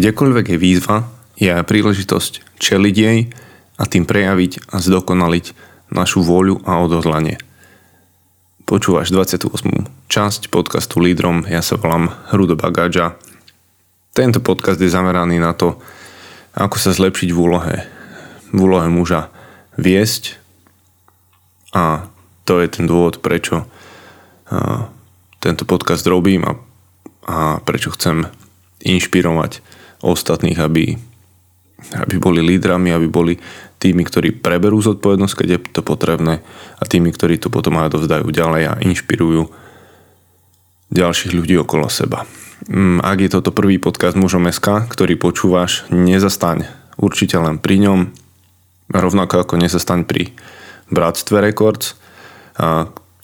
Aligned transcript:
Kdekoľvek 0.00 0.56
je 0.56 0.58
výzva, 0.64 1.04
je 1.36 1.52
aj 1.52 1.68
príležitosť 1.68 2.56
čeliť 2.56 2.96
jej 2.96 3.28
a 3.76 3.84
tým 3.84 4.08
prejaviť 4.08 4.72
a 4.72 4.80
zdokonaliť 4.80 5.52
našu 5.92 6.24
vôľu 6.24 6.64
a 6.64 6.80
odhodlanie. 6.80 7.36
Počúvaš 8.64 9.12
28. 9.12 9.52
časť 10.08 10.48
podcastu 10.48 11.04
Lídrom, 11.04 11.44
ja 11.44 11.60
sa 11.60 11.76
volám 11.76 12.16
Rudo 12.32 12.56
Bagáča. 12.56 13.20
Tento 14.16 14.40
podcast 14.40 14.80
je 14.80 14.88
zameraný 14.88 15.36
na 15.36 15.52
to, 15.52 15.76
ako 16.56 16.80
sa 16.80 16.96
zlepšiť 16.96 17.28
v 17.28 17.36
úlohe, 17.36 17.76
v 18.56 18.56
úlohe 18.56 18.88
muža 18.88 19.28
viesť 19.76 20.40
a 21.76 22.08
to 22.48 22.56
je 22.56 22.72
ten 22.72 22.88
dôvod, 22.88 23.20
prečo 23.20 23.68
tento 25.44 25.68
podcast 25.68 26.08
robím 26.08 26.48
a, 26.48 26.56
a 27.28 27.36
prečo 27.60 27.92
chcem 27.92 28.24
inšpirovať 28.80 29.69
ostatných, 30.00 30.58
aby, 30.60 30.96
aby 31.96 32.14
boli 32.20 32.40
lídrami, 32.44 32.92
aby 32.92 33.08
boli 33.08 33.34
tými, 33.80 34.04
ktorí 34.04 34.44
preberú 34.44 34.80
zodpovednosť, 34.84 35.34
keď 35.40 35.48
je 35.48 35.58
to 35.72 35.80
potrebné 35.80 36.44
a 36.76 36.82
tými, 36.84 37.08
ktorí 37.12 37.40
to 37.40 37.48
potom 37.48 37.80
aj 37.80 37.96
dovzdajú 37.96 38.28
ďalej 38.28 38.62
a 38.68 38.72
inšpirujú 38.84 39.48
ďalších 40.92 41.32
ľudí 41.32 41.56
okolo 41.56 41.88
seba. 41.88 42.28
Mm, 42.68 43.00
ak 43.00 43.18
je 43.24 43.30
toto 43.32 43.56
prvý 43.56 43.80
podcast 43.80 44.20
Mužom 44.20 44.44
SK, 44.52 44.84
ktorý 44.92 45.16
počúvaš, 45.16 45.88
nezastaň 45.88 46.68
určite 47.00 47.40
len 47.40 47.56
pri 47.56 47.80
ňom, 47.88 48.00
rovnako 48.92 49.48
ako 49.48 49.54
nezastaň 49.56 50.04
pri 50.04 50.34
Bratstve 50.92 51.40
Records, 51.40 51.96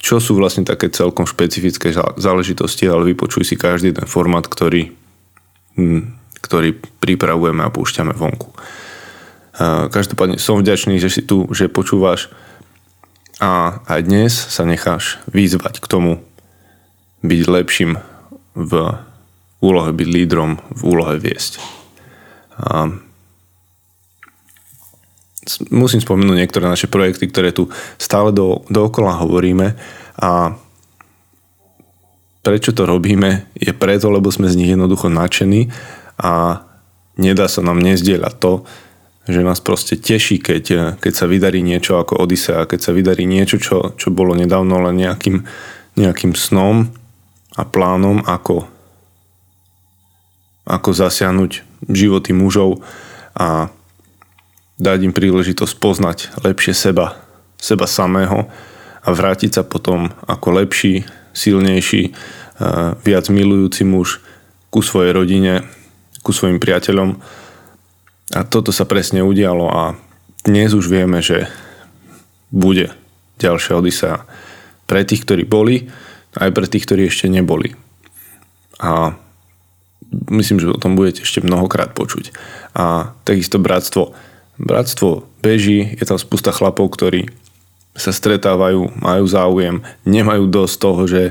čo 0.01 0.17
sú 0.17 0.39
vlastne 0.39 0.65
také 0.65 0.89
celkom 0.89 1.29
špecifické 1.29 1.93
záležitosti, 2.17 2.87
ale 2.89 3.13
vypočuj 3.13 3.43
si 3.45 3.55
každý 3.59 3.93
ten 3.93 4.07
formát, 4.09 4.47
ktorý, 4.47 4.95
hm, 5.77 6.16
ktorý 6.47 6.79
pripravujeme 7.03 7.67
a 7.67 7.73
púšťame 7.73 8.15
vonku. 8.15 8.55
Každopádne 9.91 10.39
som 10.39 10.63
vďačný, 10.63 11.01
že 11.01 11.11
si 11.11 11.21
tu, 11.25 11.49
že 11.51 11.67
počúvaš 11.67 12.31
a 13.43 13.83
aj 13.85 13.99
dnes 14.07 14.31
sa 14.31 14.63
necháš 14.63 15.19
vyzvať 15.29 15.83
k 15.83 15.89
tomu 15.91 16.23
byť 17.21 17.41
lepším 17.45 17.99
v 18.55 18.71
úlohe 19.61 19.91
byť 19.93 20.07
lídrom, 20.07 20.61
v 20.73 20.81
úlohe 20.85 21.17
viesť. 21.17 21.59
A 22.57 22.89
musím 25.69 26.01
spomenúť 26.01 26.37
niektoré 26.37 26.65
naše 26.65 26.89
projekty, 26.89 27.29
ktoré 27.29 27.53
tu 27.53 27.69
stále 27.97 28.33
do, 28.33 28.65
dookola 28.69 29.21
hovoríme 29.21 29.77
a 30.17 30.57
prečo 32.41 32.71
to 32.71 32.87
robíme 32.87 33.43
je 33.59 33.73
preto, 33.75 34.07
lebo 34.07 34.31
sme 34.31 34.47
z 34.47 34.55
nich 34.55 34.71
jednoducho 34.71 35.11
nadšení 35.11 35.67
a 36.17 36.65
nedá 37.17 37.45
sa 37.49 37.61
nám 37.61 37.81
nezdieľať 37.81 38.33
to, 38.37 38.65
že 39.27 39.43
nás 39.43 39.59
proste 39.59 39.99
teší, 39.99 40.39
keď, 40.39 40.95
keď 41.03 41.13
sa 41.13 41.27
vydarí 41.27 41.59
niečo 41.59 41.99
ako 41.99 42.23
Odisea, 42.23 42.63
keď 42.63 42.79
sa 42.79 42.91
vydarí 42.95 43.27
niečo, 43.27 43.59
čo, 43.59 43.91
čo 43.99 44.07
bolo 44.09 44.31
nedávno 44.31 44.79
len 44.87 45.03
nejakým, 45.03 45.43
nejakým 45.99 46.31
snom 46.31 46.87
a 47.59 47.63
plánom, 47.67 48.23
ako, 48.23 48.63
ako 50.63 50.89
zasiahnuť 50.95 51.51
životy 51.91 52.31
mužov 52.31 52.79
a 53.35 53.67
dať 54.79 54.99
im 55.09 55.13
príležitosť 55.13 55.73
poznať 55.75 56.17
lepšie 56.47 56.71
seba, 56.71 57.19
seba 57.59 57.85
samého 57.89 58.47
a 59.03 59.09
vrátiť 59.11 59.59
sa 59.59 59.63
potom 59.67 60.13
ako 60.23 60.63
lepší, 60.63 61.03
silnejší, 61.35 62.15
viac 63.03 63.25
milujúci 63.29 63.83
muž 63.83 64.23
ku 64.73 64.81
svojej 64.81 65.13
rodine, 65.13 65.67
ku 66.27 66.35
svojim 66.35 66.59
priateľom. 66.59 67.15
A 68.35 68.43
toto 68.43 68.75
sa 68.75 68.83
presne 68.83 69.23
udialo 69.23 69.71
a 69.71 69.95
dnes 70.43 70.75
už 70.75 70.91
vieme, 70.91 71.23
že 71.23 71.47
bude 72.51 72.91
ďalšia 73.39 73.79
Odisea 73.79 74.27
pre 74.83 75.07
tých, 75.07 75.23
ktorí 75.23 75.47
boli, 75.47 75.87
aj 76.35 76.51
pre 76.51 76.67
tých, 76.67 76.83
ktorí 76.83 77.07
ešte 77.07 77.31
neboli. 77.31 77.79
A 78.83 79.15
myslím, 80.27 80.59
že 80.59 80.75
o 80.75 80.79
tom 80.79 80.99
budete 80.99 81.23
ešte 81.23 81.39
mnohokrát 81.39 81.95
počuť. 81.95 82.35
A 82.75 83.15
takisto 83.23 83.63
bratstvo 83.63 84.11
Bratstvo 84.57 85.29
beží, 85.45 85.85
je 86.01 86.05
tam 86.05 86.17
spusta 86.17 86.49
chlapov, 86.49 86.89
ktorí 86.89 87.29
sa 87.93 88.09
stretávajú, 88.09 88.89
majú 89.01 89.25
záujem, 89.29 89.85
nemajú 90.01 90.49
dosť 90.49 90.75
toho, 90.81 91.01
že 91.05 91.23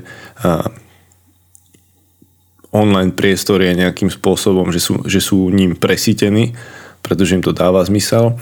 online 2.76 3.16
priestor 3.16 3.64
nejakým 3.64 4.12
spôsobom, 4.12 4.69
že 4.69 4.84
sú, 4.84 5.00
že 5.09 5.25
sú 5.25 5.48
ním 5.48 5.72
presítení, 5.72 6.53
pretože 7.00 7.32
im 7.32 7.42
to 7.44 7.56
dáva 7.56 7.81
zmysel. 7.88 8.37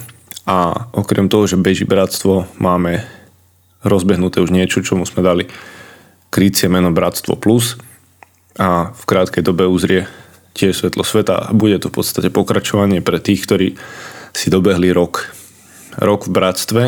A 0.45 0.91
okrem 0.93 1.31
toho, 1.31 1.47
že 1.47 1.56
beží 1.56 1.87
bratstvo, 1.87 2.50
máme 2.59 3.06
rozbehnuté 3.87 4.43
už 4.43 4.50
niečo, 4.50 4.83
čomu 4.83 5.06
sme 5.06 5.23
dali 5.23 5.44
krycie 6.28 6.67
meno 6.67 6.91
Bratstvo 6.91 7.39
Plus 7.39 7.78
a 8.59 8.91
v 8.91 9.03
krátkej 9.06 9.47
dobe 9.47 9.71
uzrie 9.71 10.11
tiež 10.55 10.83
svetlo 10.83 11.06
sveta 11.06 11.50
a 11.50 11.53
bude 11.55 11.78
to 11.78 11.91
v 11.91 12.03
podstate 12.03 12.28
pokračovanie 12.31 13.03
pre 13.03 13.23
tých, 13.23 13.47
ktorí 13.47 13.69
si 14.34 14.50
dobehli 14.50 14.91
rok. 14.91 15.31
Rok 15.94 16.27
v 16.27 16.34
bratstve 16.34 16.83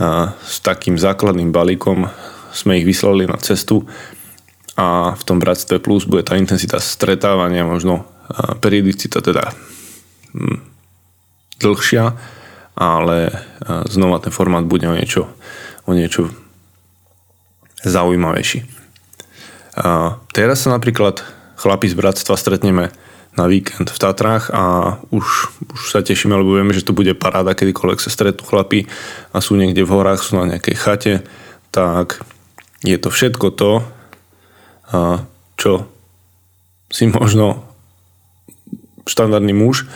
a 0.00 0.34
s 0.34 0.58
takým 0.64 0.98
základným 0.98 1.54
balíkom 1.54 2.10
sme 2.50 2.82
ich 2.82 2.86
vyslali 2.86 3.30
na 3.30 3.38
cestu 3.38 3.86
a 4.80 5.12
v 5.12 5.22
tom 5.28 5.36
bratstve 5.36 5.76
plus 5.76 6.08
bude 6.08 6.24
tá 6.24 6.40
intenzita 6.40 6.80
stretávania 6.80 7.68
možno 7.68 8.08
periodicita 8.64 9.20
teda 9.20 9.52
hm, 10.32 10.58
dlhšia, 11.60 12.16
ale 12.80 13.44
znova 13.92 14.24
ten 14.24 14.32
formát 14.32 14.64
bude 14.64 14.88
o 14.88 14.96
niečo, 14.96 15.28
o 15.84 15.92
niečo 15.92 16.32
zaujímavejší. 17.84 18.64
A 19.76 20.16
teraz 20.32 20.64
sa 20.64 20.72
napríklad 20.72 21.20
chlapi 21.60 21.92
z 21.92 21.94
bratstva 22.00 22.40
stretneme 22.40 22.88
na 23.36 23.44
víkend 23.46 23.92
v 23.92 24.00
Tatrách 24.00 24.48
a 24.50 24.96
už, 25.12 25.26
už 25.70 25.80
sa 25.92 26.00
tešíme, 26.00 26.34
lebo 26.34 26.56
vieme, 26.56 26.74
že 26.74 26.82
to 26.82 26.96
bude 26.96 27.12
paráda, 27.14 27.54
kedykoľvek 27.54 28.00
sa 28.00 28.10
stretnú 28.10 28.42
chlapi 28.42 28.88
a 29.30 29.38
sú 29.44 29.54
niekde 29.54 29.86
v 29.86 29.92
horách, 29.92 30.24
sú 30.24 30.40
na 30.40 30.56
nejakej 30.56 30.76
chate, 30.76 31.14
tak 31.70 32.24
je 32.82 32.96
to 32.96 33.12
všetko 33.12 33.54
to, 33.54 33.84
čo? 35.56 35.72
Si 36.90 37.06
možno 37.06 37.62
štandardný 39.06 39.54
muž 39.54 39.86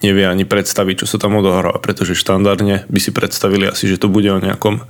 nevie 0.00 0.24
ani 0.24 0.48
predstaviť, 0.48 1.04
čo 1.04 1.06
sa 1.06 1.20
tam 1.20 1.36
odohráva, 1.36 1.76
pretože 1.76 2.16
štandardne 2.16 2.88
by 2.88 3.00
si 3.00 3.12
predstavili 3.12 3.68
asi, 3.68 3.84
že 3.84 4.00
to 4.00 4.08
bude 4.08 4.28
o 4.32 4.40
nejakom 4.40 4.80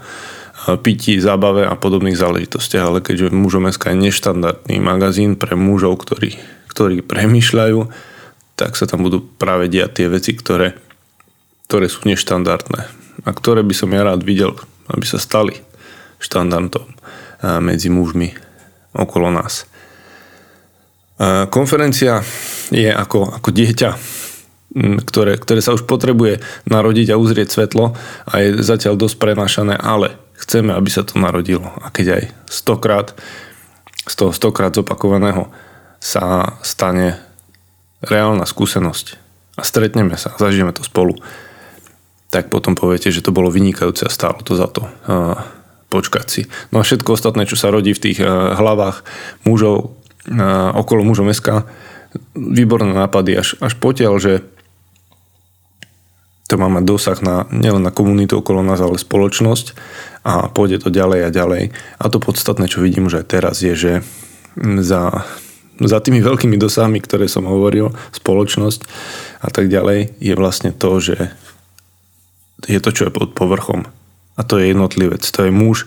pití, 0.86 1.18
zábave 1.18 1.66
a 1.66 1.74
podobných 1.74 2.14
záležitostiach, 2.14 2.84
ale 2.84 2.98
keďže 3.02 3.34
mužom 3.34 3.66
SK 3.72 3.96
je 3.96 4.06
neštandardný 4.06 4.76
magazín 4.78 5.34
pre 5.34 5.58
mužov, 5.58 5.98
ktorí 5.98 6.38
ktorí 6.70 7.02
premýšľajú, 7.02 7.78
tak 8.54 8.78
sa 8.78 8.86
tam 8.86 9.02
budú 9.02 9.26
práve 9.26 9.66
diať 9.66 10.00
tie 10.00 10.06
veci, 10.06 10.38
ktoré, 10.38 10.78
ktoré 11.66 11.90
sú 11.90 12.06
neštandardné 12.06 12.80
a 13.26 13.30
ktoré 13.34 13.66
by 13.66 13.74
som 13.74 13.90
ja 13.90 14.06
rád 14.06 14.22
videl, 14.22 14.54
aby 14.86 15.02
sa 15.02 15.18
stali 15.18 15.58
štandardom 16.22 16.86
medzi 17.58 17.90
mužmi 17.90 18.32
okolo 18.94 19.30
nás. 19.30 19.66
Konferencia 21.52 22.24
je 22.72 22.88
ako, 22.88 23.36
ako 23.36 23.48
dieťa, 23.52 23.90
ktoré, 25.04 25.36
ktoré 25.36 25.60
sa 25.60 25.76
už 25.76 25.84
potrebuje 25.84 26.40
narodiť 26.70 27.12
a 27.12 27.20
uzrieť 27.20 27.52
svetlo 27.52 27.92
a 28.24 28.32
je 28.40 28.62
zatiaľ 28.64 28.96
dosť 28.96 29.16
prenášané, 29.20 29.74
ale 29.76 30.16
chceme, 30.40 30.72
aby 30.72 30.88
sa 30.88 31.04
to 31.04 31.20
narodilo. 31.20 31.68
A 31.84 31.92
keď 31.92 32.06
aj 32.16 32.22
stokrát, 32.48 33.12
z 34.08 34.14
toho 34.16 34.32
stokrát 34.32 34.72
zopakovaného 34.72 35.52
sa 36.00 36.56
stane 36.64 37.20
reálna 38.00 38.48
skúsenosť 38.48 39.20
a 39.60 39.62
stretneme 39.66 40.16
sa, 40.16 40.32
zažijeme 40.40 40.72
to 40.72 40.80
spolu, 40.80 41.20
tak 42.32 42.48
potom 42.48 42.72
poviete, 42.72 43.12
že 43.12 43.20
to 43.20 43.34
bolo 43.34 43.52
vynikajúce 43.52 44.06
a 44.06 44.14
stálo 44.14 44.40
to 44.40 44.56
za 44.56 44.70
to 44.70 44.88
počkať 45.90 46.26
si. 46.30 46.42
No 46.70 46.80
a 46.80 46.86
všetko 46.86 47.18
ostatné, 47.18 47.44
čo 47.44 47.58
sa 47.58 47.74
rodí 47.74 47.90
v 47.90 48.02
tých 48.10 48.18
uh, 48.22 48.54
hlavách 48.54 49.02
mužov, 49.44 49.98
uh, 50.30 50.70
okolo 50.78 51.02
mužov 51.02 51.26
meska, 51.26 51.66
výborné 52.34 52.94
nápady 52.94 53.38
až, 53.38 53.58
až 53.58 53.74
potiaľ, 53.78 54.14
že 54.22 54.46
to 56.50 56.58
má 56.58 56.66
mať 56.66 56.84
dosah 56.86 57.18
na, 57.22 57.46
nielen 57.54 57.86
na 57.86 57.94
komunitu 57.94 58.42
okolo 58.42 58.66
nás, 58.66 58.82
ale 58.82 58.98
spoločnosť 58.98 59.78
a 60.26 60.50
pôjde 60.50 60.82
to 60.82 60.90
ďalej 60.90 61.26
a 61.26 61.30
ďalej. 61.30 61.70
A 61.98 62.04
to 62.10 62.18
podstatné, 62.18 62.66
čo 62.66 62.82
vidím 62.82 63.06
už 63.06 63.22
aj 63.22 63.26
teraz, 63.30 63.62
je, 63.62 63.74
že 63.74 63.92
za 64.82 65.26
za 65.80 65.96
tými 65.96 66.20
veľkými 66.20 66.60
dosahmi, 66.60 67.00
ktoré 67.00 67.24
som 67.24 67.48
hovoril, 67.48 67.96
spoločnosť 68.12 68.84
a 69.40 69.48
tak 69.48 69.72
ďalej, 69.72 70.12
je 70.20 70.34
vlastne 70.36 70.76
to, 70.76 71.00
že 71.00 71.32
je 72.68 72.76
to, 72.76 72.90
čo 72.92 73.08
je 73.08 73.16
pod 73.16 73.32
povrchom. 73.32 73.88
A 74.40 74.42
to 74.42 74.56
je 74.56 74.72
jednotlivec. 74.72 75.20
To 75.20 75.44
je 75.44 75.52
muž, 75.52 75.84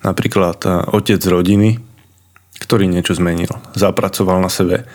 napríklad 0.00 0.64
otec 0.88 1.20
rodiny, 1.20 1.76
ktorý 2.56 2.88
niečo 2.88 3.12
zmenil. 3.12 3.52
Zapracoval 3.76 4.40
na 4.40 4.48
sebe 4.48 4.88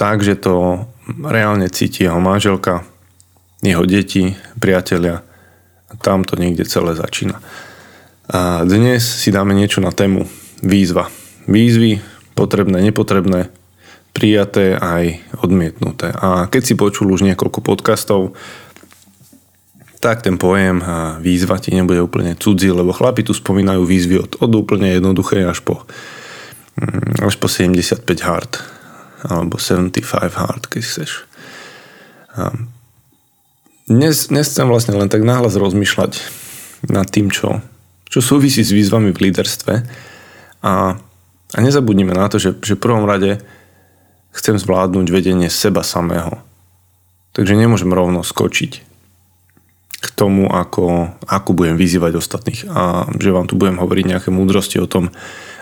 tak, 0.00 0.24
že 0.24 0.40
to 0.40 0.86
reálne 1.20 1.68
cíti 1.68 2.08
jeho 2.08 2.22
manželka, 2.22 2.86
jeho 3.60 3.84
deti, 3.84 4.38
priatelia. 4.56 5.20
Tam 6.00 6.24
to 6.24 6.38
niekde 6.38 6.64
celé 6.64 6.94
začína. 6.96 7.42
A 8.28 8.62
dnes 8.62 9.02
si 9.02 9.32
dáme 9.34 9.56
niečo 9.56 9.80
na 9.80 9.90
tému 9.90 10.28
výzva. 10.60 11.10
Výzvy, 11.48 11.98
potrebné, 12.36 12.84
nepotrebné, 12.84 13.48
prijaté 14.12 14.76
aj 14.76 15.18
odmietnuté. 15.40 16.12
A 16.12 16.46
keď 16.46 16.62
si 16.62 16.74
počul 16.76 17.08
už 17.10 17.24
niekoľko 17.24 17.64
podcastov, 17.64 18.36
tak 19.98 20.22
ten 20.22 20.38
pojem 20.38 20.78
výzva 21.18 21.58
ti 21.58 21.74
nebude 21.74 21.98
úplne 21.98 22.38
cudzí, 22.38 22.70
lebo 22.70 22.94
chlapi 22.94 23.26
tu 23.26 23.34
spomínajú 23.34 23.82
výzvy 23.82 24.16
od, 24.22 24.32
od 24.38 24.52
úplne 24.54 24.94
jednoduché 24.94 25.42
až 25.42 25.62
po, 25.66 25.82
mm, 26.78 27.22
až 27.22 27.34
po 27.38 27.50
75 27.50 28.06
hard 28.22 28.62
alebo 29.26 29.58
75 29.58 30.38
hard, 30.38 30.62
keď 30.70 30.82
chceš. 30.86 31.26
Dnes, 33.90 34.30
dnes 34.30 34.46
chcem 34.46 34.70
vlastne 34.70 34.94
len 34.94 35.10
tak 35.10 35.26
náhlas 35.26 35.58
rozmýšľať 35.58 36.22
nad 36.86 37.10
tým, 37.10 37.34
čo, 37.34 37.58
čo 38.06 38.22
súvisí 38.22 38.62
s 38.62 38.70
výzvami 38.70 39.10
v 39.10 39.28
líderstve 39.28 39.74
a, 40.62 40.94
a 41.50 41.58
nezabudnime 41.58 42.14
na 42.14 42.30
to, 42.30 42.38
že, 42.38 42.54
že 42.62 42.78
v 42.78 42.84
prvom 42.86 43.10
rade 43.10 43.42
chcem 44.30 44.54
zvládnuť 44.54 45.10
vedenie 45.10 45.50
seba 45.50 45.82
samého. 45.82 46.38
Takže 47.34 47.58
nemôžem 47.58 47.90
rovno 47.90 48.22
skočiť 48.22 48.87
k 49.98 50.06
tomu, 50.14 50.46
ako, 50.46 51.10
ako 51.26 51.50
budem 51.58 51.74
vyzývať 51.74 52.22
ostatných 52.22 52.70
a 52.70 53.10
že 53.18 53.34
vám 53.34 53.50
tu 53.50 53.58
budem 53.58 53.82
hovoriť 53.82 54.04
nejaké 54.06 54.30
múdrosti 54.30 54.78
o 54.78 54.86
tom, 54.86 55.10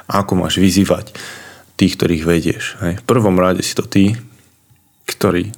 ako 0.06 0.44
máš 0.44 0.60
vyzývať 0.60 1.16
tých, 1.80 1.96
ktorých 1.96 2.24
vedieš. 2.28 2.64
Hej. 2.84 3.00
V 3.00 3.04
prvom 3.08 3.36
rade 3.40 3.64
si 3.64 3.72
to 3.72 3.88
ty, 3.88 4.16
ktorý, 5.08 5.52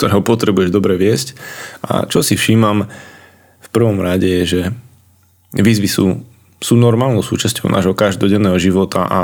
ktorého 0.00 0.24
potrebuješ 0.24 0.72
dobre 0.72 0.96
viesť 0.96 1.36
a 1.84 2.08
čo 2.08 2.24
si 2.24 2.40
všímam 2.40 2.88
v 3.60 3.68
prvom 3.68 4.00
rade 4.00 4.24
je, 4.24 4.42
že 4.48 4.62
výzvy 5.52 5.88
sú, 5.88 6.24
sú 6.56 6.74
normálnou 6.76 7.20
súčasťou 7.20 7.68
nášho 7.68 7.92
každodenného 7.92 8.56
života 8.56 9.04
a 9.04 9.20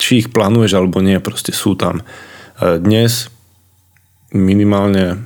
či 0.00 0.24
ich 0.24 0.32
plánuješ 0.32 0.80
alebo 0.80 1.04
nie, 1.04 1.20
proste 1.20 1.52
sú 1.52 1.76
tam. 1.76 2.00
E, 2.00 2.80
dnes 2.80 3.28
minimálne 4.32 5.20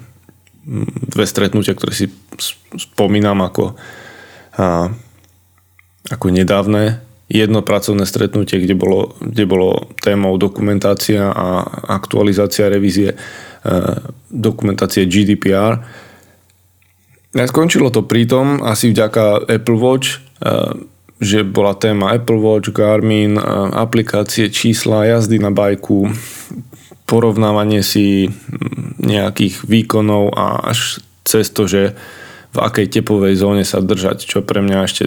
dve 1.08 1.24
stretnutia, 1.28 1.76
ktoré 1.76 1.92
si 1.92 2.06
spomínam 2.74 3.44
ako, 3.44 3.76
a, 4.56 4.88
ako 6.08 6.26
nedávne. 6.32 7.04
Jedno 7.24 7.64
pracovné 7.64 8.04
stretnutie, 8.04 8.60
kde 8.60 8.76
bolo, 8.76 9.16
kde 9.20 9.44
bolo 9.48 9.88
témou 10.04 10.36
dokumentácia 10.36 11.32
a 11.32 11.64
aktualizácia 11.88 12.68
revízie 12.68 13.16
e, 13.16 13.16
dokumentácie 14.28 15.08
GDPR. 15.08 15.80
A 17.34 17.44
skončilo 17.48 17.88
to 17.88 18.04
pritom 18.04 18.60
asi 18.60 18.92
vďaka 18.92 19.48
Apple 19.48 19.80
Watch, 19.80 20.08
e, 20.12 20.16
že 21.16 21.48
bola 21.48 21.72
téma 21.72 22.12
Apple 22.12 22.36
Watch, 22.36 22.76
Garmin, 22.76 23.40
e, 23.40 23.42
aplikácie, 23.72 24.52
čísla, 24.52 25.08
jazdy 25.08 25.40
na 25.40 25.48
bajku, 25.48 26.12
porovnávanie 27.08 27.80
si 27.80 28.28
nejakých 29.04 29.64
výkonov 29.68 30.34
a 30.34 30.72
až 30.72 31.04
cez 31.24 31.52
to, 31.52 31.68
že 31.68 31.96
v 32.54 32.58
akej 32.58 33.00
tepovej 33.00 33.34
zóne 33.36 33.64
sa 33.66 33.82
držať, 33.82 34.24
čo 34.24 34.44
pre 34.44 34.64
mňa 34.64 34.78
ešte 34.86 35.04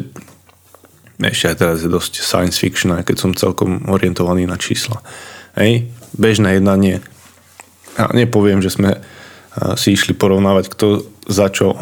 ešte 1.17 1.49
aj 1.49 1.57
teraz 1.57 1.77
je 1.81 1.89
dosť 1.89 2.21
science 2.21 2.61
fiction, 2.61 2.93
aj 2.93 3.09
keď 3.09 3.17
som 3.17 3.31
celkom 3.33 3.89
orientovaný 3.89 4.45
na 4.45 4.53
čísla. 4.53 5.01
Hej, 5.57 5.89
bežné 6.13 6.61
jednanie. 6.61 7.01
Ja 7.97 8.13
nepoviem, 8.13 8.61
že 8.61 8.69
sme 8.69 9.01
si 9.73 9.97
išli 9.97 10.13
porovnávať, 10.13 10.69
kto 10.69 10.87
za 11.25 11.49
čo, 11.49 11.73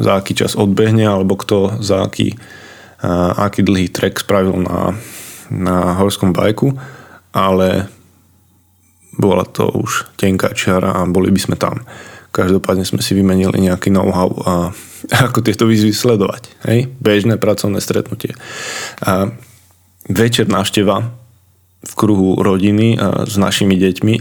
za 0.00 0.12
aký 0.16 0.32
čas 0.32 0.56
odbehne, 0.56 1.04
alebo 1.04 1.36
kto 1.36 1.76
za 1.84 2.08
aký, 2.08 2.40
aký 3.36 3.60
dlhý 3.60 3.92
trek 3.92 4.16
spravil 4.16 4.56
na, 4.64 4.96
na 5.52 6.00
horskom 6.00 6.32
bajku, 6.32 6.72
ale 7.36 7.92
bola 9.18 9.46
to 9.46 9.70
už 9.70 10.14
tenká 10.18 10.52
čiara 10.54 10.94
a 10.94 11.06
boli 11.06 11.30
by 11.30 11.40
sme 11.40 11.56
tam. 11.58 11.82
Každopádne 12.34 12.82
sme 12.82 12.98
si 12.98 13.14
vymenili 13.14 13.62
nejaký 13.62 13.94
know-how 13.94 14.30
a 14.42 14.52
ako 15.30 15.42
tieto 15.44 15.70
výzvy 15.70 15.94
sledovať. 15.94 16.50
Hej? 16.66 16.90
Bežné 16.98 17.38
pracovné 17.38 17.78
stretnutie. 17.78 18.34
A 19.02 19.30
večer 20.10 20.50
návšteva 20.50 21.14
v 21.84 21.92
kruhu 21.94 22.40
rodiny 22.40 22.96
a 22.96 23.28
s 23.28 23.36
našimi 23.36 23.76
deťmi 23.76 24.14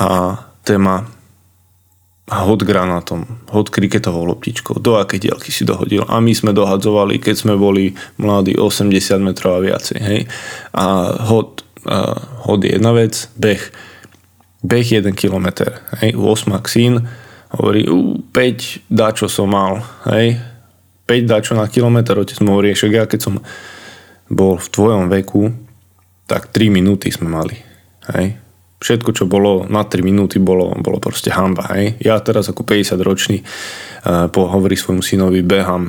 a 0.00 0.40
téma 0.64 1.08
hod 2.28 2.60
granátom, 2.60 3.24
hod 3.48 3.72
kriketovou 3.72 4.28
loptičkou, 4.28 4.84
do 4.84 5.00
aké 5.00 5.16
dielky 5.16 5.48
si 5.48 5.64
dohodil. 5.64 6.04
A 6.04 6.20
my 6.20 6.32
sme 6.36 6.52
dohadzovali, 6.52 7.16
keď 7.16 7.34
sme 7.40 7.54
boli 7.56 7.96
mladí 8.20 8.52
80 8.52 8.92
metrov 9.24 9.56
a 9.56 9.64
viacej. 9.64 9.98
Hej? 9.98 10.20
A 10.76 11.16
hod, 11.24 11.64
a 11.88 12.20
hod 12.44 12.60
je 12.68 12.76
jedna 12.76 12.92
vec, 12.92 13.32
beh. 13.40 13.87
Beh 14.58 14.82
1 14.82 15.14
km. 15.14 15.70
Hej? 16.02 16.18
8 16.18 16.66
syn, 16.66 17.06
hovorí, 17.54 17.88
5 18.32 18.92
dá, 18.92 19.12
čo 19.16 19.28
som 19.28 19.48
mal, 19.48 19.80
hej, 20.12 20.36
5 21.08 21.24
dá, 21.24 21.40
čo 21.40 21.56
na 21.56 21.64
kilometr, 21.64 22.20
otec 22.20 22.36
mu 22.44 22.56
hovorí, 22.56 22.76
ja 22.76 23.08
keď 23.08 23.20
som 23.20 23.34
bol 24.28 24.60
v 24.60 24.68
tvojom 24.68 25.08
veku, 25.08 25.48
tak 26.28 26.52
3 26.52 26.68
minúty 26.68 27.08
sme 27.08 27.32
mali, 27.32 27.56
hej. 28.12 28.36
Všetko, 28.78 29.10
čo 29.10 29.24
bolo 29.26 29.66
na 29.66 29.82
3 29.82 30.04
minúty, 30.04 30.38
bolo, 30.38 30.70
bolo 30.78 31.00
proste 31.00 31.32
hamba, 31.32 31.72
hej. 31.72 31.96
Ja 32.04 32.20
teraz 32.20 32.52
ako 32.52 32.68
50 32.68 33.00
ročný 33.00 33.40
uh, 34.04 34.28
hovorí 34.28 34.76
svojmu 34.76 35.00
synovi, 35.00 35.40
behám 35.40 35.88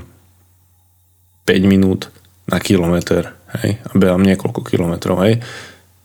5 1.43 1.59
minút 1.67 2.07
na 2.47 2.63
kilometr, 2.63 3.35
hej, 3.59 3.83
a 3.83 3.91
behám 3.99 4.23
niekoľko 4.23 4.63
kilometrov, 4.63 5.19
hej. 5.27 5.43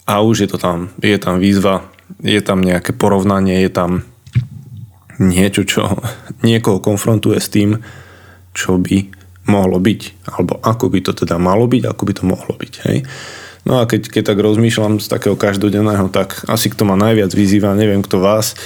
A 0.05 0.21
už 0.21 0.45
je 0.45 0.49
to 0.51 0.59
tam, 0.59 0.91
je 0.99 1.17
tam 1.17 1.39
výzva, 1.39 1.94
je 2.21 2.41
tam 2.41 2.61
nejaké 2.61 2.93
porovnanie, 2.97 3.65
je 3.65 3.73
tam 3.73 3.91
niečo, 5.19 5.63
čo 5.63 6.01
niekoho 6.43 6.83
konfrontuje 6.83 7.39
s 7.39 7.49
tým, 7.53 7.79
čo 8.55 8.79
by 8.79 9.11
mohlo 9.45 9.77
byť, 9.77 10.01
alebo 10.35 10.57
ako 10.63 10.89
by 10.89 10.99
to 11.05 11.13
teda 11.13 11.37
malo 11.37 11.69
byť, 11.69 11.83
ako 11.85 12.03
by 12.09 12.13
to 12.17 12.25
mohlo 12.25 12.55
byť. 12.57 12.75
Hej? 12.89 12.99
No 13.65 13.81
a 13.81 13.89
keď, 13.89 14.13
keď 14.13 14.23
tak 14.33 14.39
rozmýšľam 14.41 15.01
z 15.01 15.07
takého 15.09 15.37
každodenného, 15.37 16.09
tak 16.13 16.45
asi 16.49 16.69
kto 16.73 16.85
ma 16.89 16.97
najviac 16.97 17.33
vyzýva, 17.33 17.77
neviem 17.77 18.05
kto 18.05 18.21
vás, 18.21 18.57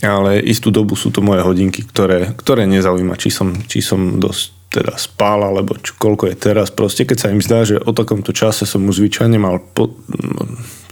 ale 0.00 0.40
istú 0.40 0.72
dobu 0.72 0.96
sú 0.96 1.12
to 1.12 1.20
moje 1.20 1.44
hodinky, 1.44 1.84
ktoré, 1.84 2.32
ktoré 2.32 2.64
nezaujíma, 2.64 3.20
či 3.20 3.28
som, 3.28 3.52
či 3.68 3.84
som 3.84 4.16
dosť 4.16 4.60
teda 4.70 4.94
spál, 4.96 5.44
alebo 5.44 5.76
či, 5.76 5.92
koľko 5.98 6.30
je 6.32 6.36
teraz. 6.38 6.72
Proste 6.72 7.04
keď 7.04 7.18
sa 7.18 7.32
im 7.34 7.42
zdá, 7.42 7.66
že 7.66 7.76
o 7.76 7.92
takomto 7.92 8.32
čase 8.32 8.64
som 8.64 8.86
už 8.86 9.02
zvyčajne 9.02 9.36
mal 9.36 9.60
po, 9.60 9.92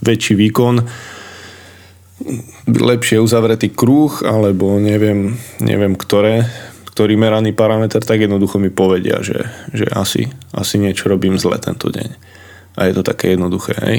väčší 0.03 0.35
výkon, 0.35 0.85
lepšie 2.67 3.21
uzavretý 3.21 3.71
kruh, 3.71 4.11
alebo 4.27 4.75
neviem, 4.77 5.39
neviem 5.63 5.95
ktoré, 5.95 6.45
ktorý 6.91 7.15
meraný 7.15 7.55
parameter, 7.55 8.03
tak 8.03 8.19
jednoducho 8.19 8.59
mi 8.59 8.67
povedia, 8.67 9.23
že, 9.23 9.47
že 9.71 9.87
asi, 9.91 10.27
asi 10.51 10.75
niečo 10.77 11.07
robím 11.07 11.39
zle 11.39 11.55
tento 11.57 11.87
deň. 11.87 12.09
A 12.75 12.87
je 12.87 12.93
to 12.95 13.03
také 13.03 13.35
jednoduché, 13.35 13.75
hej. 13.83 13.97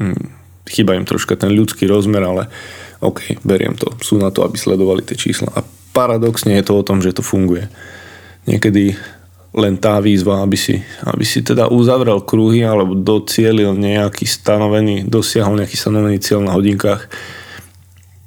Hm, 0.00 0.24
chýba 0.68 0.96
im 0.96 1.04
troška 1.04 1.36
ten 1.36 1.52
ľudský 1.52 1.84
rozmer, 1.84 2.24
ale 2.24 2.48
OK, 3.00 3.40
beriem 3.44 3.76
to. 3.76 3.92
Sú 4.00 4.20
na 4.20 4.32
to, 4.32 4.44
aby 4.44 4.56
sledovali 4.56 5.04
tie 5.04 5.16
čísla. 5.16 5.52
A 5.56 5.64
paradoxne 5.92 6.56
je 6.56 6.64
to 6.64 6.76
o 6.76 6.86
tom, 6.86 7.00
že 7.00 7.16
to 7.16 7.24
funguje. 7.24 7.68
Niekedy 8.48 8.96
len 9.50 9.74
tá 9.82 9.98
výzva, 9.98 10.46
aby 10.46 10.54
si, 10.54 10.78
aby 11.02 11.26
si 11.26 11.42
teda 11.42 11.66
uzavrel 11.66 12.22
kruhy 12.22 12.62
alebo 12.62 12.94
docielil 12.94 13.74
nejaký 13.74 14.22
stanovený, 14.22 15.10
dosiahol 15.10 15.58
nejaký 15.58 15.74
stanovený 15.74 16.22
cieľ 16.22 16.46
na 16.46 16.54
hodinkách, 16.54 17.10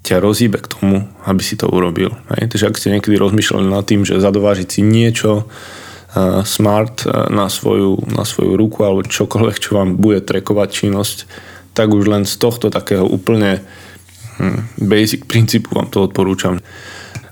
ťa 0.03 0.19
rozíbe 0.19 0.59
k 0.59 0.67
tomu, 0.67 1.07
aby 1.23 1.39
si 1.39 1.55
to 1.55 1.71
urobil. 1.71 2.11
Hej? 2.35 2.51
Takže 2.51 2.67
ak 2.67 2.77
ste 2.77 2.91
niekedy 2.91 3.15
rozmýšľali 3.15 3.65
nad 3.71 3.87
tým, 3.87 4.03
že 4.03 4.19
zadovážiť 4.19 4.67
si 4.67 4.81
niečo 4.83 5.47
uh, 5.47 6.43
smart 6.43 7.07
uh, 7.07 7.31
na, 7.31 7.47
svoju, 7.47 8.03
na 8.11 8.27
svoju 8.27 8.59
ruku 8.59 8.83
alebo 8.83 9.07
čokoľvek, 9.07 9.55
čo 9.63 9.79
vám 9.79 9.95
bude 9.95 10.19
trekovať 10.19 10.69
činnosť, 10.69 11.17
tak 11.71 11.89
už 11.89 12.03
len 12.05 12.23
z 12.27 12.35
tohto 12.35 12.67
takého 12.67 13.07
úplne 13.07 13.63
hm, 14.37 14.83
basic 14.83 15.25
princípu 15.25 15.71
vám 15.73 15.89
to 15.89 16.05
odporúčam. 16.05 16.59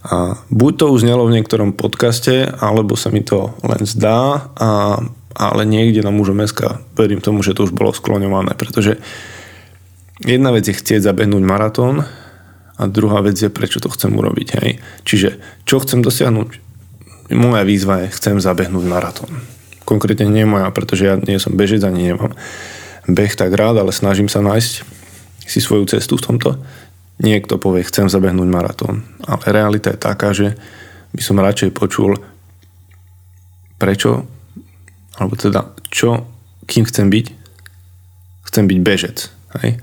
A 0.01 0.33
buď 0.49 0.71
to 0.81 0.85
už 0.97 1.05
v 1.05 1.35
niektorom 1.37 1.77
podcaste, 1.77 2.49
alebo 2.57 2.97
sa 2.97 3.13
mi 3.13 3.21
to 3.21 3.53
len 3.61 3.85
zdá, 3.85 4.49
a, 4.57 4.97
ale 5.37 5.61
niekde 5.69 6.01
na 6.01 6.09
mužom 6.09 6.41
SK 6.41 6.81
verím 6.97 7.21
tomu, 7.21 7.45
že 7.45 7.53
to 7.53 7.69
už 7.69 7.77
bolo 7.77 7.93
skloňované, 7.93 8.57
pretože 8.57 8.97
jedna 10.25 10.49
vec 10.49 10.65
je 10.65 10.73
chcieť 10.73 11.05
zabehnúť 11.05 11.43
maratón, 11.45 12.01
a 12.81 12.89
druhá 12.89 13.21
vec 13.21 13.37
je, 13.37 13.53
prečo 13.53 13.77
to 13.77 13.93
chcem 13.93 14.09
urobiť. 14.09 14.47
Hej. 14.57 14.81
Čiže 15.05 15.37
čo 15.69 15.77
chcem 15.85 16.01
dosiahnuť? 16.01 16.49
Moja 17.37 17.61
výzva 17.61 18.03
je, 18.03 18.17
chcem 18.17 18.41
zabehnúť 18.41 18.85
maratón. 18.89 19.29
Konkrétne 19.85 20.25
nie 20.25 20.49
moja, 20.49 20.67
pretože 20.73 21.05
ja 21.05 21.15
nie 21.15 21.37
som 21.37 21.53
bežec 21.53 21.79
ani 21.85 22.11
nemám 22.11 22.33
beh 23.07 23.33
tak 23.33 23.53
rád, 23.53 23.81
ale 23.81 23.91
snažím 23.95 24.29
sa 24.29 24.43
nájsť 24.45 24.73
si 25.45 25.59
svoju 25.59 25.89
cestu 25.89 26.17
v 26.17 26.25
tomto. 26.25 26.49
niekto 27.21 27.61
povie, 27.61 27.85
chcem 27.85 28.09
zabehnúť 28.09 28.49
maratón. 28.49 29.05
Ale 29.29 29.45
realita 29.53 29.93
je 29.93 29.99
taká, 30.01 30.33
že 30.33 30.57
by 31.13 31.21
som 31.21 31.37
radšej 31.37 31.69
počul, 31.69 32.17
prečo, 33.77 34.25
alebo 35.21 35.37
teda 35.37 35.69
čo, 35.93 36.25
kým 36.65 36.81
chcem 36.89 37.13
byť. 37.13 37.25
Chcem 38.49 38.65
byť 38.65 38.79
bežec. 38.81 39.17
Hej? 39.61 39.77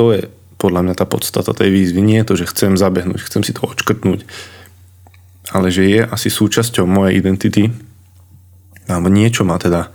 To 0.00 0.16
je 0.16 0.32
podľa 0.56 0.88
mňa 0.88 0.94
tá 0.96 1.04
podstata 1.04 1.52
tej 1.52 1.68
výzvy. 1.72 2.00
Nie 2.00 2.24
je 2.24 2.28
to, 2.32 2.34
že 2.40 2.50
chcem 2.50 2.80
zabehnúť, 2.80 3.20
chcem 3.28 3.44
si 3.44 3.52
to 3.52 3.64
odškrtnúť, 3.64 4.24
ale 5.52 5.68
že 5.68 5.84
je 5.86 6.00
asi 6.02 6.28
súčasťou 6.32 6.88
mojej 6.88 7.20
identity, 7.20 7.70
alebo 8.88 9.10
niečo 9.10 9.42
ma 9.44 9.60
teda 9.60 9.92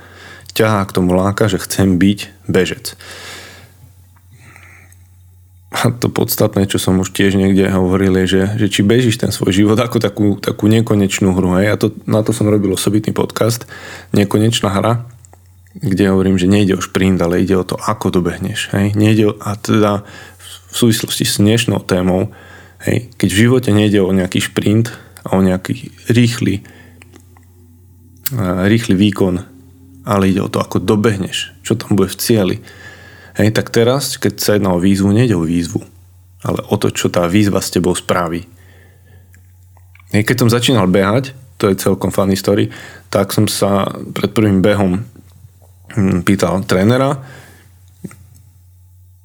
ťahá 0.52 0.84
k 0.84 0.96
tomu 0.96 1.16
láka, 1.16 1.48
že 1.48 1.64
chcem 1.64 1.96
byť 1.96 2.20
bežec. 2.48 3.00
A 5.72 5.88
to 5.88 6.12
podstatné, 6.12 6.68
čo 6.68 6.76
som 6.84 7.00
už 7.00 7.16
tiež 7.16 7.40
niekde 7.40 7.72
hovoril, 7.72 8.12
je, 8.22 8.28
že, 8.28 8.44
že 8.60 8.68
či 8.68 8.84
bežíš 8.84 9.24
ten 9.24 9.32
svoj 9.32 9.56
život 9.56 9.80
ako 9.80 10.04
takú, 10.04 10.28
takú 10.36 10.68
nekonečnú 10.68 11.32
hru. 11.32 11.56
Hej? 11.64 11.68
A 11.72 11.76
to, 11.80 11.96
na 12.04 12.20
to 12.28 12.36
som 12.36 12.52
robil 12.52 12.76
osobitný 12.76 13.16
podcast. 13.16 13.64
Nekonečná 14.12 14.68
hra, 14.68 15.08
kde 15.72 16.12
hovorím, 16.12 16.36
že 16.36 16.52
nejde 16.52 16.76
o 16.76 16.84
šprint, 16.84 17.24
ale 17.24 17.40
ide 17.40 17.56
o 17.56 17.64
to, 17.64 17.80
ako 17.80 18.12
dobehneš. 18.12 18.68
Hej? 18.76 19.00
Nejde 19.00 19.32
o, 19.32 19.34
a 19.40 19.56
teda 19.56 20.04
v 20.72 20.76
súvislosti 20.76 21.28
s 21.28 21.44
dnešnou 21.44 21.84
témou, 21.84 22.32
hej, 22.88 23.12
keď 23.20 23.30
v 23.30 23.42
živote 23.44 23.70
nejde 23.76 24.00
o 24.00 24.16
nejaký 24.16 24.40
šprint 24.40 24.90
a 25.28 25.36
o 25.36 25.44
nejaký 25.44 25.92
rýchly, 26.08 26.64
rýchly 28.72 28.96
výkon, 28.96 29.44
ale 30.08 30.32
ide 30.32 30.42
o 30.42 30.50
to, 30.50 30.64
ako 30.64 30.80
dobehneš, 30.80 31.52
čo 31.62 31.76
tam 31.76 32.00
bude 32.00 32.10
v 32.10 32.20
cieli. 32.20 32.58
Hej, 33.36 33.52
tak 33.54 33.70
teraz, 33.70 34.16
keď 34.16 34.34
sa 34.40 34.52
jedná 34.56 34.72
o 34.74 34.82
výzvu, 34.82 35.12
nejde 35.12 35.36
o 35.36 35.46
výzvu, 35.46 35.84
ale 36.42 36.64
o 36.68 36.76
to, 36.80 36.90
čo 36.90 37.12
tá 37.12 37.28
výzva 37.28 37.60
s 37.60 37.70
tebou 37.70 37.94
spraví. 37.94 38.48
Hej, 40.16 40.24
keď 40.24 40.36
som 40.44 40.50
začínal 40.52 40.88
behať, 40.88 41.36
to 41.60 41.70
je 41.70 41.78
celkom 41.78 42.10
funny 42.10 42.34
story, 42.34 42.74
tak 43.14 43.30
som 43.36 43.46
sa 43.46 43.86
pred 44.16 44.34
prvým 44.34 44.64
behom 44.66 45.06
hm, 45.94 46.26
pýtal 46.26 46.66
trénera, 46.66 47.22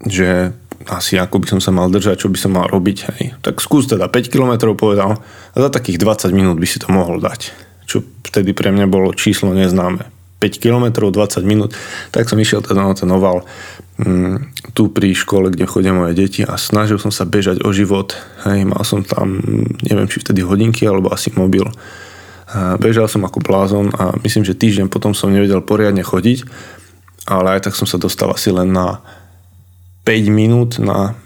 že 0.04 0.52
asi 0.88 1.18
ako 1.18 1.42
by 1.42 1.46
som 1.56 1.60
sa 1.62 1.70
mal 1.74 1.90
držať, 1.90 2.26
čo 2.26 2.28
by 2.32 2.38
som 2.38 2.54
mal 2.54 2.66
robiť. 2.70 2.98
Hej. 3.14 3.22
Tak 3.42 3.58
skús 3.62 3.86
teda 3.90 4.06
5 4.10 4.32
km 4.32 4.72
povedal 4.74 5.18
a 5.52 5.56
za 5.56 5.68
takých 5.68 6.02
20 6.02 6.30
minút 6.32 6.56
by 6.56 6.66
si 6.68 6.78
to 6.78 6.88
mohol 6.90 7.18
dať. 7.18 7.52
Čo 7.86 8.02
vtedy 8.26 8.54
pre 8.54 8.74
mňa 8.74 8.86
bolo 8.90 9.14
číslo 9.14 9.54
neznáme. 9.54 10.16
5 10.36 10.60
km, 10.60 11.08
20 11.08 11.48
minút, 11.48 11.72
tak 12.12 12.28
som 12.28 12.36
išiel 12.36 12.60
teda 12.60 12.84
na 12.84 12.92
ten 12.92 13.08
oval 13.08 13.48
mm, 13.96 14.68
tu 14.76 14.92
pri 14.92 15.16
škole, 15.16 15.48
kde 15.48 15.64
chodia 15.64 15.96
moje 15.96 16.12
deti 16.12 16.44
a 16.44 16.60
snažil 16.60 17.00
som 17.00 17.08
sa 17.08 17.24
bežať 17.24 17.64
o 17.64 17.72
život. 17.72 18.12
Hej, 18.44 18.68
mal 18.68 18.84
som 18.84 19.00
tam, 19.00 19.40
neviem, 19.80 20.04
či 20.04 20.20
vtedy 20.20 20.44
hodinky 20.44 20.84
alebo 20.84 21.08
asi 21.08 21.32
mobil. 21.32 21.64
A 22.52 22.76
bežal 22.76 23.08
som 23.08 23.24
ako 23.24 23.40
blázon 23.40 23.90
a 23.96 24.12
myslím, 24.22 24.44
že 24.44 24.52
týždeň 24.52 24.92
potom 24.92 25.16
som 25.16 25.32
nevedel 25.32 25.64
poriadne 25.64 26.04
chodiť, 26.04 26.44
ale 27.26 27.58
aj 27.58 27.66
tak 27.66 27.74
som 27.74 27.88
sa 27.88 27.96
dostal 27.96 28.30
asi 28.30 28.52
len 28.52 28.70
na 28.70 29.00
5 30.06 30.30
minút 30.30 30.78
na 30.78 31.18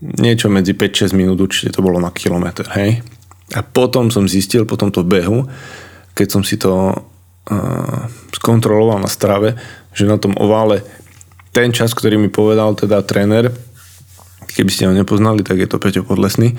niečo 0.00 0.52
medzi 0.52 0.76
5-6 0.76 1.16
minút, 1.16 1.40
určite 1.40 1.72
to 1.72 1.84
bolo 1.84 1.96
na 1.96 2.12
kilometr, 2.12 2.68
hej. 2.76 3.00
A 3.56 3.64
potom 3.64 4.12
som 4.12 4.28
zistil 4.28 4.68
po 4.68 4.76
tomto 4.76 5.02
behu, 5.02 5.48
keď 6.12 6.28
som 6.28 6.42
si 6.44 6.60
to 6.60 6.92
skontroloval 8.30 9.02
na 9.02 9.10
strave, 9.10 9.58
že 9.90 10.06
na 10.06 10.20
tom 10.20 10.38
ovále 10.38 10.86
ten 11.50 11.74
čas, 11.74 11.90
ktorý 11.90 12.14
mi 12.14 12.30
povedal 12.30 12.78
teda 12.78 13.02
tréner, 13.02 13.50
keby 14.54 14.70
ste 14.70 14.86
ho 14.86 14.94
nepoznali, 14.94 15.42
tak 15.42 15.58
je 15.58 15.66
to 15.66 15.82
Peťo 15.82 16.06
Podlesný, 16.06 16.54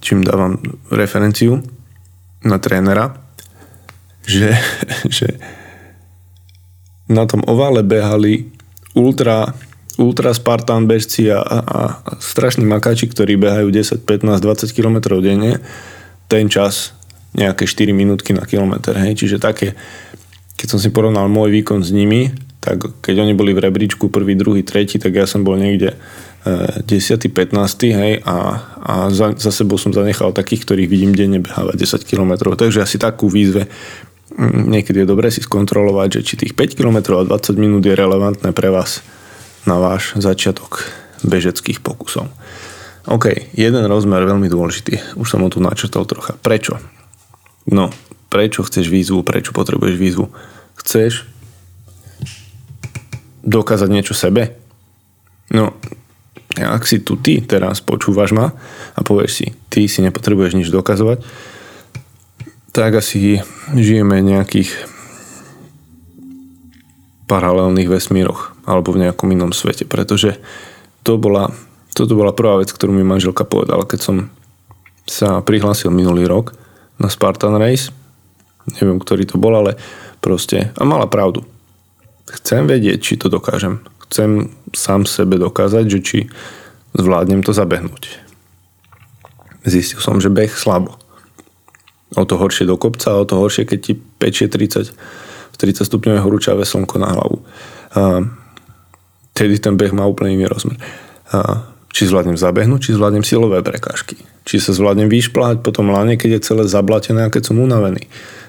čím 0.00 0.24
dávam 0.24 0.56
referenciu 0.88 1.60
na 2.40 2.56
trénera, 2.56 3.12
že, 4.24 4.56
že 5.16 5.36
na 7.12 7.28
tom 7.28 7.44
ovále 7.44 7.84
behali 7.84 8.48
ultra, 8.96 9.52
ultra 10.02 10.34
Spartan 10.34 10.90
bežci 10.90 11.30
a, 11.30 11.40
a, 11.40 11.60
strašní 12.18 12.66
makáči, 12.66 13.06
ktorí 13.06 13.38
behajú 13.38 13.70
10, 13.70 14.02
15, 14.02 14.42
20 14.42 14.76
km 14.76 15.22
denne, 15.22 15.62
ten 16.26 16.50
čas 16.50 16.92
nejaké 17.32 17.64
4 17.64 17.94
minútky 17.96 18.36
na 18.36 18.44
kilometr. 18.44 18.92
Hej. 18.98 19.24
Čiže 19.24 19.40
také, 19.40 19.78
keď 20.58 20.66
som 20.76 20.78
si 20.82 20.92
porovnal 20.92 21.30
môj 21.32 21.54
výkon 21.62 21.80
s 21.80 21.94
nimi, 21.94 22.34
tak 22.62 23.02
keď 23.02 23.26
oni 23.26 23.34
boli 23.34 23.56
v 23.56 23.64
rebríčku 23.66 24.06
prvý, 24.12 24.38
druhý, 24.38 24.62
tretí, 24.62 25.00
tak 25.00 25.18
ja 25.18 25.26
som 25.26 25.42
bol 25.42 25.58
niekde 25.58 25.98
10. 26.46 26.86
E, 26.86 27.28
15. 27.30 27.98
Hej, 27.98 28.12
a, 28.22 28.36
a 28.78 28.94
za, 29.10 29.34
za 29.34 29.50
sebou 29.50 29.80
som 29.80 29.90
zanechal 29.90 30.30
takých, 30.30 30.66
ktorých 30.66 30.88
vidím 30.90 31.12
denne 31.16 31.42
behávať 31.42 32.02
10 32.02 32.06
km. 32.06 32.54
Takže 32.54 32.84
asi 32.84 33.02
takú 33.02 33.26
výzve 33.26 33.66
mm, 34.38 34.70
niekedy 34.70 35.02
je 35.02 35.10
dobre 35.10 35.32
si 35.34 35.42
skontrolovať, 35.42 36.20
že 36.20 36.20
či 36.22 36.34
tých 36.38 36.54
5 36.54 36.78
km 36.78 37.18
a 37.18 37.26
20 37.26 37.58
minút 37.58 37.82
je 37.82 37.98
relevantné 37.98 38.54
pre 38.54 38.70
vás 38.70 39.02
na 39.66 39.78
váš 39.78 40.14
začiatok 40.18 40.86
bežeckých 41.22 41.82
pokusov. 41.82 42.26
OK, 43.06 43.54
jeden 43.58 43.84
rozmer 43.90 44.22
veľmi 44.22 44.46
dôležitý. 44.46 45.18
Už 45.18 45.26
som 45.26 45.42
ho 45.42 45.50
tu 45.50 45.58
načrtol 45.58 46.06
trocha. 46.06 46.38
Prečo? 46.38 46.78
No, 47.66 47.90
prečo 48.30 48.62
chceš 48.62 48.86
výzvu, 48.86 49.26
prečo 49.26 49.50
potrebuješ 49.50 49.96
výzvu? 49.98 50.30
Chceš 50.78 51.26
dokázať 53.42 53.88
niečo 53.90 54.14
sebe? 54.14 54.54
No, 55.50 55.74
ak 56.54 56.86
si 56.86 57.02
tu 57.02 57.18
ty 57.18 57.42
teraz 57.42 57.82
počúvaš 57.82 58.30
ma 58.30 58.54
a 58.94 59.00
povieš 59.02 59.32
si, 59.32 59.46
ty 59.66 59.90
si 59.90 59.98
nepotrebuješ 60.04 60.52
nič 60.58 60.68
dokazovať, 60.70 61.24
tak 62.72 62.96
asi 62.96 63.42
žijeme 63.74 64.22
nejakých 64.22 64.70
paralelných 67.26 67.88
vesmíroch 67.88 68.54
alebo 68.66 68.94
v 68.94 69.06
nejakom 69.06 69.30
inom 69.32 69.50
svete, 69.50 69.86
pretože 69.86 70.38
to 71.02 71.18
bola, 71.18 71.50
toto 71.94 72.14
bola 72.14 72.30
prvá 72.34 72.62
vec, 72.62 72.70
ktorú 72.70 72.94
mi 72.94 73.02
manželka 73.02 73.42
povedala, 73.42 73.86
keď 73.86 74.00
som 74.00 74.16
sa 75.06 75.42
prihlásil 75.42 75.90
minulý 75.90 76.30
rok 76.30 76.54
na 77.02 77.10
Spartan 77.10 77.58
Race. 77.58 77.90
Neviem, 78.78 79.02
ktorý 79.02 79.26
to 79.26 79.42
bol, 79.42 79.50
ale 79.50 79.74
proste. 80.22 80.70
A 80.78 80.82
mala 80.86 81.10
pravdu. 81.10 81.42
Chcem 82.30 82.70
vedieť, 82.70 83.02
či 83.02 83.14
to 83.18 83.26
dokážem. 83.26 83.82
Chcem 84.06 84.54
sám 84.70 85.02
sebe 85.10 85.42
dokázať, 85.42 85.84
že 85.90 85.98
či 85.98 86.18
zvládnem 86.94 87.42
to 87.42 87.50
zabehnúť. 87.50 88.22
Zistil 89.66 89.98
som, 89.98 90.22
že 90.22 90.30
beh 90.30 90.54
slabo. 90.54 90.98
O 92.14 92.22
to 92.28 92.36
horšie 92.36 92.68
do 92.68 92.76
kopca, 92.78 93.18
o 93.18 93.24
to 93.26 93.40
horšie, 93.40 93.66
keď 93.66 93.78
ti 93.80 93.92
pečie 93.96 94.46
30, 94.46 94.92
30 95.62 95.86
stupňové 95.86 96.18
horúčavé 96.18 96.66
slnko 96.66 96.98
na 96.98 97.08
hlavu. 97.14 97.38
A, 97.94 98.26
tedy 99.30 99.62
ten 99.62 99.78
beh 99.78 99.94
má 99.94 100.02
úplne 100.10 100.34
iný 100.34 100.50
rozmer. 100.50 100.74
A, 101.30 101.70
či 101.92 102.08
zvládnem 102.08 102.40
zabehnúť, 102.40 102.88
či 102.90 102.96
zvládnem 102.96 103.22
silové 103.22 103.60
prekážky. 103.62 104.18
Či 104.48 104.58
sa 104.58 104.72
zvládnem 104.74 105.12
vyšplhať 105.12 105.60
po 105.60 105.70
tom 105.70 105.92
lane, 105.92 106.18
keď 106.18 106.40
je 106.40 106.46
celé 106.50 106.64
zablatené 106.66 107.28
a 107.28 107.32
keď 107.32 107.52
som 107.52 107.62
unavený. 107.62 108.08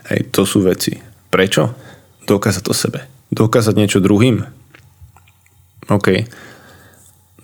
Hej, 0.09 0.31
to 0.31 0.47
sú 0.47 0.63
veci. 0.63 0.97
Prečo? 1.29 1.75
Dokázať 2.23 2.63
to 2.63 2.73
sebe. 2.73 3.03
Dokázať 3.35 3.75
niečo 3.75 3.99
druhým. 3.99 4.47
OK. 5.91 6.23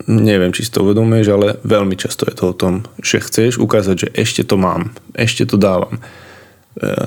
Neviem, 0.08 0.56
či 0.56 0.64
si 0.64 0.72
to 0.72 0.80
uvedomuješ, 0.88 1.26
ale 1.28 1.46
veľmi 1.60 1.92
často 2.00 2.24
je 2.24 2.34
to 2.34 2.44
o 2.50 2.56
tom, 2.56 2.88
že 3.04 3.20
chceš 3.20 3.60
ukázať, 3.60 3.96
že 4.00 4.08
ešte 4.16 4.42
to 4.48 4.56
mám, 4.56 4.96
ešte 5.12 5.44
to 5.44 5.60
dávam. 5.60 6.00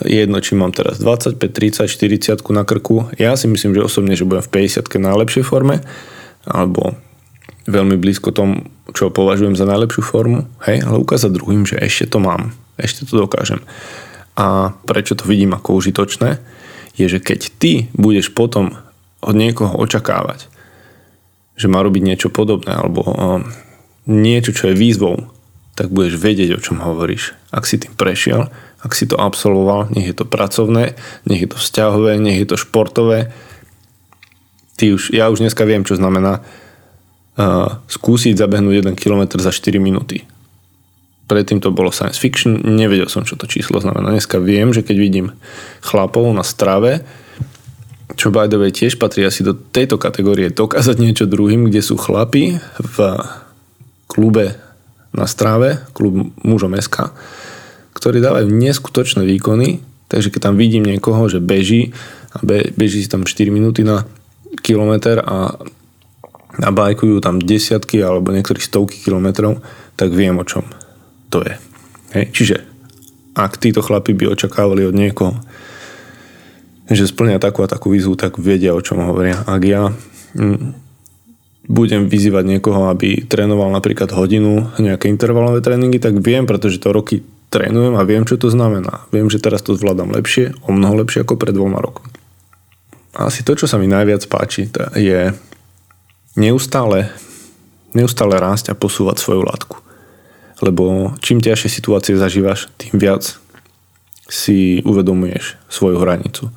Jedno, 0.04 0.44
či 0.44 0.60
mám 0.60 0.76
teraz 0.76 1.00
25, 1.00 1.40
30, 1.40 1.88
40 1.88 2.44
na 2.52 2.68
krku. 2.68 3.08
Ja 3.16 3.40
si 3.40 3.48
myslím, 3.48 3.72
že 3.72 3.88
osobne, 3.88 4.14
že 4.20 4.28
budem 4.28 4.44
v 4.44 4.68
50 4.68 4.92
na 5.00 5.16
lepšej 5.16 5.48
forme, 5.48 5.80
alebo 6.44 7.00
veľmi 7.64 7.96
blízko 7.96 8.36
tomu, 8.36 8.68
čo 8.92 9.08
považujem 9.08 9.56
za 9.56 9.64
najlepšiu 9.64 10.04
formu, 10.04 10.44
hej, 10.68 10.84
ale 10.84 11.00
ukázať 11.00 11.32
druhým, 11.32 11.64
že 11.64 11.80
ešte 11.80 12.12
to 12.12 12.20
mám, 12.20 12.52
ešte 12.76 13.08
to 13.08 13.24
dokážem. 13.24 13.64
A 14.36 14.76
prečo 14.84 15.16
to 15.16 15.24
vidím 15.24 15.56
ako 15.56 15.80
užitočné, 15.80 16.44
je, 17.00 17.06
že 17.08 17.24
keď 17.24 17.40
ty 17.58 17.88
budeš 17.96 18.36
potom 18.36 18.76
od 19.24 19.34
niekoho 19.34 19.80
očakávať, 19.80 20.52
že 21.56 21.72
má 21.72 21.80
robiť 21.80 22.04
niečo 22.04 22.28
podobné, 22.28 22.76
alebo 22.76 23.08
niečo, 24.04 24.52
čo 24.52 24.74
je 24.74 24.76
výzvou, 24.76 25.32
tak 25.74 25.90
budeš 25.90 26.20
vedieť, 26.20 26.60
o 26.60 26.62
čom 26.62 26.84
hovoríš. 26.84 27.34
Ak 27.50 27.66
si 27.66 27.80
tým 27.80 27.96
prešiel, 27.96 28.52
ak 28.84 28.92
si 28.92 29.08
to 29.08 29.16
absolvoval, 29.16 29.88
nech 29.96 30.12
je 30.12 30.16
to 30.16 30.28
pracovné, 30.28 31.00
nech 31.24 31.40
je 31.40 31.50
to 31.50 31.58
vzťahové, 31.58 32.20
nech 32.20 32.44
je 32.44 32.48
to 32.52 32.60
športové. 32.60 33.32
Ty 34.76 34.92
už, 34.92 35.16
ja 35.16 35.32
už 35.32 35.40
dneska 35.40 35.64
viem, 35.64 35.88
čo 35.88 35.96
znamená 35.96 36.44
skúsiť 37.88 38.38
zabehnúť 38.38 38.86
1 38.86 39.00
km 39.00 39.40
za 39.40 39.50
4 39.50 39.80
minúty. 39.80 40.28
Predtým 41.26 41.64
to 41.64 41.72
bolo 41.72 41.90
science 41.90 42.20
fiction, 42.20 42.60
nevedel 42.62 43.08
som, 43.08 43.24
čo 43.24 43.40
to 43.40 43.48
číslo 43.48 43.80
znamená. 43.80 44.12
Dneska 44.12 44.38
viem, 44.38 44.76
že 44.76 44.84
keď 44.84 44.96
vidím 45.00 45.28
chlapov 45.82 46.30
na 46.36 46.44
strave, 46.44 47.02
čo 48.14 48.30
by 48.30 48.46
the 48.52 48.60
way 48.62 48.70
tiež 48.70 49.02
patrí 49.02 49.26
asi 49.26 49.42
do 49.42 49.56
tejto 49.56 49.98
kategórie, 49.98 50.54
dokázať 50.54 51.00
niečo 51.02 51.26
druhým, 51.26 51.72
kde 51.72 51.82
sú 51.82 51.98
chlapi 51.98 52.62
v 52.78 52.98
klube 54.06 54.60
na 55.16 55.26
stráve, 55.26 55.82
klub 55.98 56.36
mužom 56.46 56.78
SK, 56.78 57.10
ktorí 57.94 58.20
dávajú 58.20 58.50
neskutočné 58.50 59.24
výkony, 59.26 59.82
takže 60.10 60.30
keď 60.34 60.52
tam 60.52 60.56
vidím 60.58 60.86
niekoho, 60.86 61.30
že 61.30 61.42
beží 61.42 61.94
a 62.34 62.42
be, 62.42 62.74
beží 62.74 63.06
si 63.06 63.10
tam 63.10 63.26
4 63.26 63.54
minúty 63.54 63.86
na 63.86 64.06
kilometr 64.62 65.22
a 65.22 65.58
nabajkujú 66.58 67.18
tam 67.22 67.42
desiatky 67.42 68.02
alebo 68.02 68.30
niektorí 68.30 68.62
stovky 68.62 69.02
kilometrov, 69.02 69.62
tak 69.98 70.14
viem 70.14 70.38
o 70.38 70.46
čom 70.46 70.66
to 71.34 71.42
je. 71.42 71.56
Hej. 72.14 72.26
Čiže 72.30 72.56
ak 73.34 73.58
títo 73.58 73.82
chlapi 73.82 74.14
by 74.14 74.38
očakávali 74.38 74.86
od 74.86 74.94
niekoho, 74.94 75.34
že 76.86 77.10
splnia 77.10 77.42
takú 77.42 77.66
a 77.66 77.72
takú 77.72 77.90
výzvu, 77.90 78.14
tak 78.14 78.38
vedia, 78.38 78.78
o 78.78 78.84
čom 78.84 79.02
hovoria. 79.02 79.42
Ak 79.50 79.62
ja 79.66 79.90
mm, 80.38 80.78
budem 81.66 82.06
vyzývať 82.06 82.44
niekoho, 82.46 82.92
aby 82.94 83.26
trénoval 83.26 83.74
napríklad 83.74 84.14
hodinu 84.14 84.70
nejaké 84.78 85.10
intervalové 85.10 85.64
tréningy, 85.66 85.98
tak 85.98 86.22
viem, 86.22 86.46
pretože 86.46 86.78
to 86.78 86.94
roky 86.94 87.26
trénujem 87.54 87.94
a 87.94 88.02
viem, 88.02 88.26
čo 88.26 88.42
to 88.42 88.50
znamená. 88.50 89.06
Viem, 89.14 89.30
že 89.30 89.38
teraz 89.38 89.62
to 89.62 89.78
zvládam 89.78 90.10
lepšie, 90.10 90.58
o 90.66 90.74
mnoho 90.74 91.06
lepšie 91.06 91.22
ako 91.22 91.38
pred 91.38 91.54
dvoma 91.54 91.78
rokmi. 91.78 92.10
Asi 93.14 93.46
to, 93.46 93.54
čo 93.54 93.70
sa 93.70 93.78
mi 93.78 93.86
najviac 93.86 94.26
páči, 94.26 94.74
je 94.98 95.38
neustále, 96.34 97.14
neustále 97.94 98.42
rásť 98.42 98.74
a 98.74 98.80
posúvať 98.80 99.22
svoju 99.22 99.46
látku 99.46 99.84
lebo 100.64 101.12
čím 101.20 101.44
ťažšie 101.44 101.70
situácie 101.70 102.16
zažívaš, 102.16 102.72
tým 102.80 102.96
viac 102.96 103.36
si 104.32 104.80
uvedomuješ 104.88 105.60
svoju 105.68 106.00
hranicu 106.00 106.48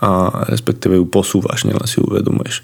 a 0.00 0.44
respektíve 0.52 1.00
ju 1.00 1.08
posúvaš, 1.08 1.64
nielen 1.64 1.88
si 1.88 2.04
uvedomuješ 2.04 2.60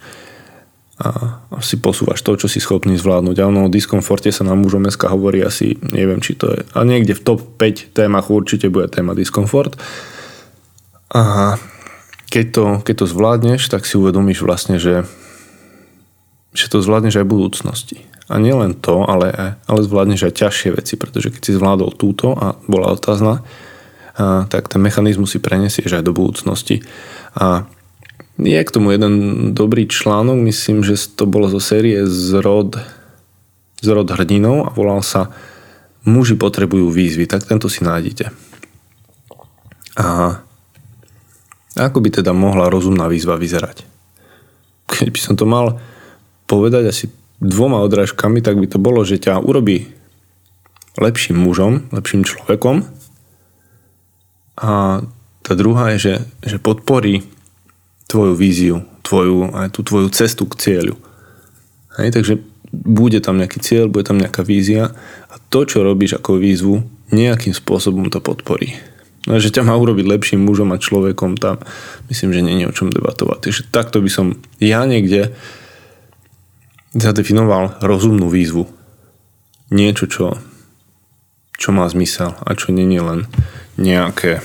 a 0.97 1.61
si 1.61 1.77
posúvaš 1.77 2.25
to, 2.25 2.41
čo 2.41 2.49
si 2.49 2.57
schopný 2.57 2.97
zvládnuť. 2.97 3.37
A 3.45 3.49
ono 3.53 3.69
o 3.69 3.73
diskomforte 3.73 4.33
sa 4.33 4.49
na 4.49 4.57
mužom 4.57 4.89
SK 4.89 5.13
hovorí 5.13 5.45
asi, 5.45 5.77
neviem, 5.93 6.25
či 6.25 6.33
to 6.33 6.49
je, 6.49 6.65
a 6.73 6.81
niekde 6.89 7.13
v 7.13 7.25
top 7.25 7.41
5 7.61 7.93
témach 7.93 8.33
určite 8.33 8.73
bude 8.73 8.89
téma 8.89 9.13
diskomfort. 9.13 9.77
A 11.13 11.55
keď 12.33 12.47
to, 12.49 12.65
keď 12.81 12.95
to 13.05 13.07
zvládneš, 13.13 13.69
tak 13.69 13.85
si 13.85 14.01
uvedomíš 14.01 14.41
vlastne, 14.41 14.81
že, 14.81 15.05
že 16.57 16.67
to 16.73 16.81
zvládneš 16.81 17.21
aj 17.21 17.27
v 17.29 17.33
budúcnosti. 17.37 17.99
A 18.27 18.41
nielen 18.41 18.75
to, 18.75 19.05
ale, 19.05 19.61
ale 19.69 19.81
zvládneš 19.87 20.33
aj 20.33 20.49
ťažšie 20.49 20.71
veci, 20.75 20.99
pretože 20.99 21.29
keď 21.31 21.43
si 21.45 21.53
zvládol 21.55 21.93
túto 21.95 22.33
a 22.35 22.57
bola 22.67 22.97
otázna, 22.97 23.45
a, 24.17 24.49
tak 24.49 24.73
ten 24.73 24.81
mechanizmus 24.81 25.37
si 25.37 25.45
prenesieš 25.45 26.01
aj 26.01 26.09
do 26.09 26.17
budúcnosti. 26.17 26.83
A 27.37 27.69
je 28.37 28.61
k 28.61 28.75
tomu 28.75 28.93
jeden 28.93 29.15
dobrý 29.57 29.89
článok, 29.89 30.37
myslím, 30.45 30.85
že 30.85 31.01
to 31.17 31.25
bolo 31.25 31.49
zo 31.49 31.61
série 31.61 32.05
Zrod, 32.05 32.77
Zrod 33.81 34.09
hrdinov 34.13 34.69
a 34.69 34.75
volal 34.77 35.01
sa 35.01 35.33
Muži 36.07 36.39
potrebujú 36.39 36.87
výzvy, 36.93 37.27
tak 37.27 37.49
tento 37.49 37.67
si 37.67 37.83
nájdete. 37.83 38.31
A 39.99 40.39
ako 41.75 41.99
by 41.99 42.09
teda 42.23 42.31
mohla 42.31 42.71
rozumná 42.71 43.11
výzva 43.11 43.35
vyzerať? 43.35 43.83
Keď 44.87 45.09
by 45.11 45.19
som 45.21 45.35
to 45.35 45.45
mal 45.51 45.83
povedať 46.47 46.95
asi 46.95 47.05
dvoma 47.43 47.83
odrážkami, 47.83 48.39
tak 48.39 48.57
by 48.57 48.71
to 48.71 48.79
bolo, 48.79 49.03
že 49.03 49.19
ťa 49.19 49.43
urobí 49.43 49.91
lepším 50.97 51.37
mužom, 51.37 51.91
lepším 51.93 52.25
človekom 52.25 52.87
a 54.57 55.05
tá 55.45 55.53
druhá 55.53 55.93
je, 55.95 55.99
že, 56.01 56.15
že 56.41 56.57
podporí 56.57 57.36
tvoju 58.17 58.33
víziu, 58.33 58.81
tvoju, 59.05 59.53
aj 59.53 59.77
tú 59.77 59.85
tvoju 59.85 60.09
cestu 60.09 60.49
k 60.49 60.57
cieľu. 60.57 60.97
Hej, 62.01 62.17
takže 62.17 62.41
bude 62.73 63.21
tam 63.21 63.37
nejaký 63.37 63.61
cieľ, 63.61 63.93
bude 63.93 64.09
tam 64.09 64.17
nejaká 64.17 64.41
vízia 64.41 64.97
a 65.29 65.37
to, 65.53 65.69
čo 65.69 65.85
robíš 65.85 66.17
ako 66.17 66.41
výzvu, 66.41 66.81
nejakým 67.13 67.53
spôsobom 67.53 68.09
to 68.09 68.25
podporí. 68.25 68.73
No, 69.29 69.37
že 69.37 69.53
ťa 69.53 69.69
má 69.69 69.77
urobiť 69.77 70.07
lepším 70.09 70.49
mužom 70.49 70.73
a 70.73 70.81
človekom, 70.81 71.37
tam 71.37 71.61
myslím, 72.09 72.33
že 72.33 72.41
je 72.41 72.67
o 72.71 72.73
čom 72.73 72.89
debatovať. 72.89 73.39
Takže 73.51 73.63
takto 73.69 74.01
by 74.01 74.09
som 74.09 74.27
ja 74.57 74.81
niekde 74.89 75.37
zadefinoval 76.97 77.85
rozumnú 77.85 78.33
výzvu. 78.33 78.65
Niečo, 79.69 80.09
čo, 80.09 80.27
čo 81.59 81.69
má 81.75 81.85
zmysel 81.91 82.33
a 82.33 82.55
čo 82.57 82.73
je 82.73 83.03
len 83.03 83.29
nejaké 83.77 84.41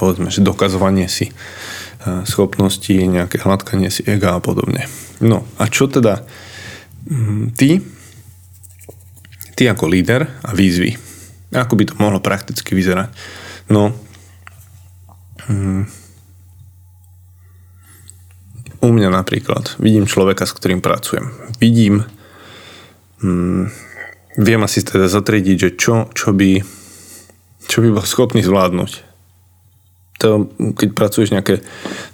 povedzme, 0.00 0.32
že 0.32 0.40
dokazovanie 0.40 1.12
si 1.12 1.28
schopnosti, 2.24 2.92
nejaké 2.92 3.40
hladkanie 3.44 3.92
si 3.92 4.00
ega 4.08 4.36
a 4.36 4.40
podobne. 4.40 4.88
No 5.20 5.44
a 5.60 5.68
čo 5.68 5.84
teda 5.84 6.24
mm, 7.08 7.52
ty, 7.52 7.84
ty 9.52 9.62
ako 9.68 9.84
líder 9.84 10.24
a 10.40 10.56
výzvy, 10.56 10.96
ako 11.52 11.76
by 11.76 11.84
to 11.84 11.94
mohlo 12.00 12.24
prakticky 12.24 12.72
vyzerať? 12.72 13.12
No, 13.68 13.92
mm, 15.44 15.82
u 18.80 18.88
mňa 18.88 19.12
napríklad 19.12 19.76
vidím 19.76 20.08
človeka, 20.08 20.48
s 20.48 20.56
ktorým 20.56 20.80
pracujem. 20.80 21.28
Vidím, 21.60 22.08
hmm, 23.20 23.68
viem 24.40 24.60
asi 24.64 24.80
teda 24.80 25.04
zatriediť, 25.04 25.56
že 25.60 25.70
čo, 25.76 26.08
čo, 26.16 26.32
by, 26.32 26.64
čo 27.68 27.78
by 27.84 27.88
bol 27.92 28.04
schopný 28.08 28.40
zvládnuť. 28.40 29.09
To, 30.20 30.52
keď 30.76 30.88
pracuješ 30.92 31.32
nejaké, 31.32 31.64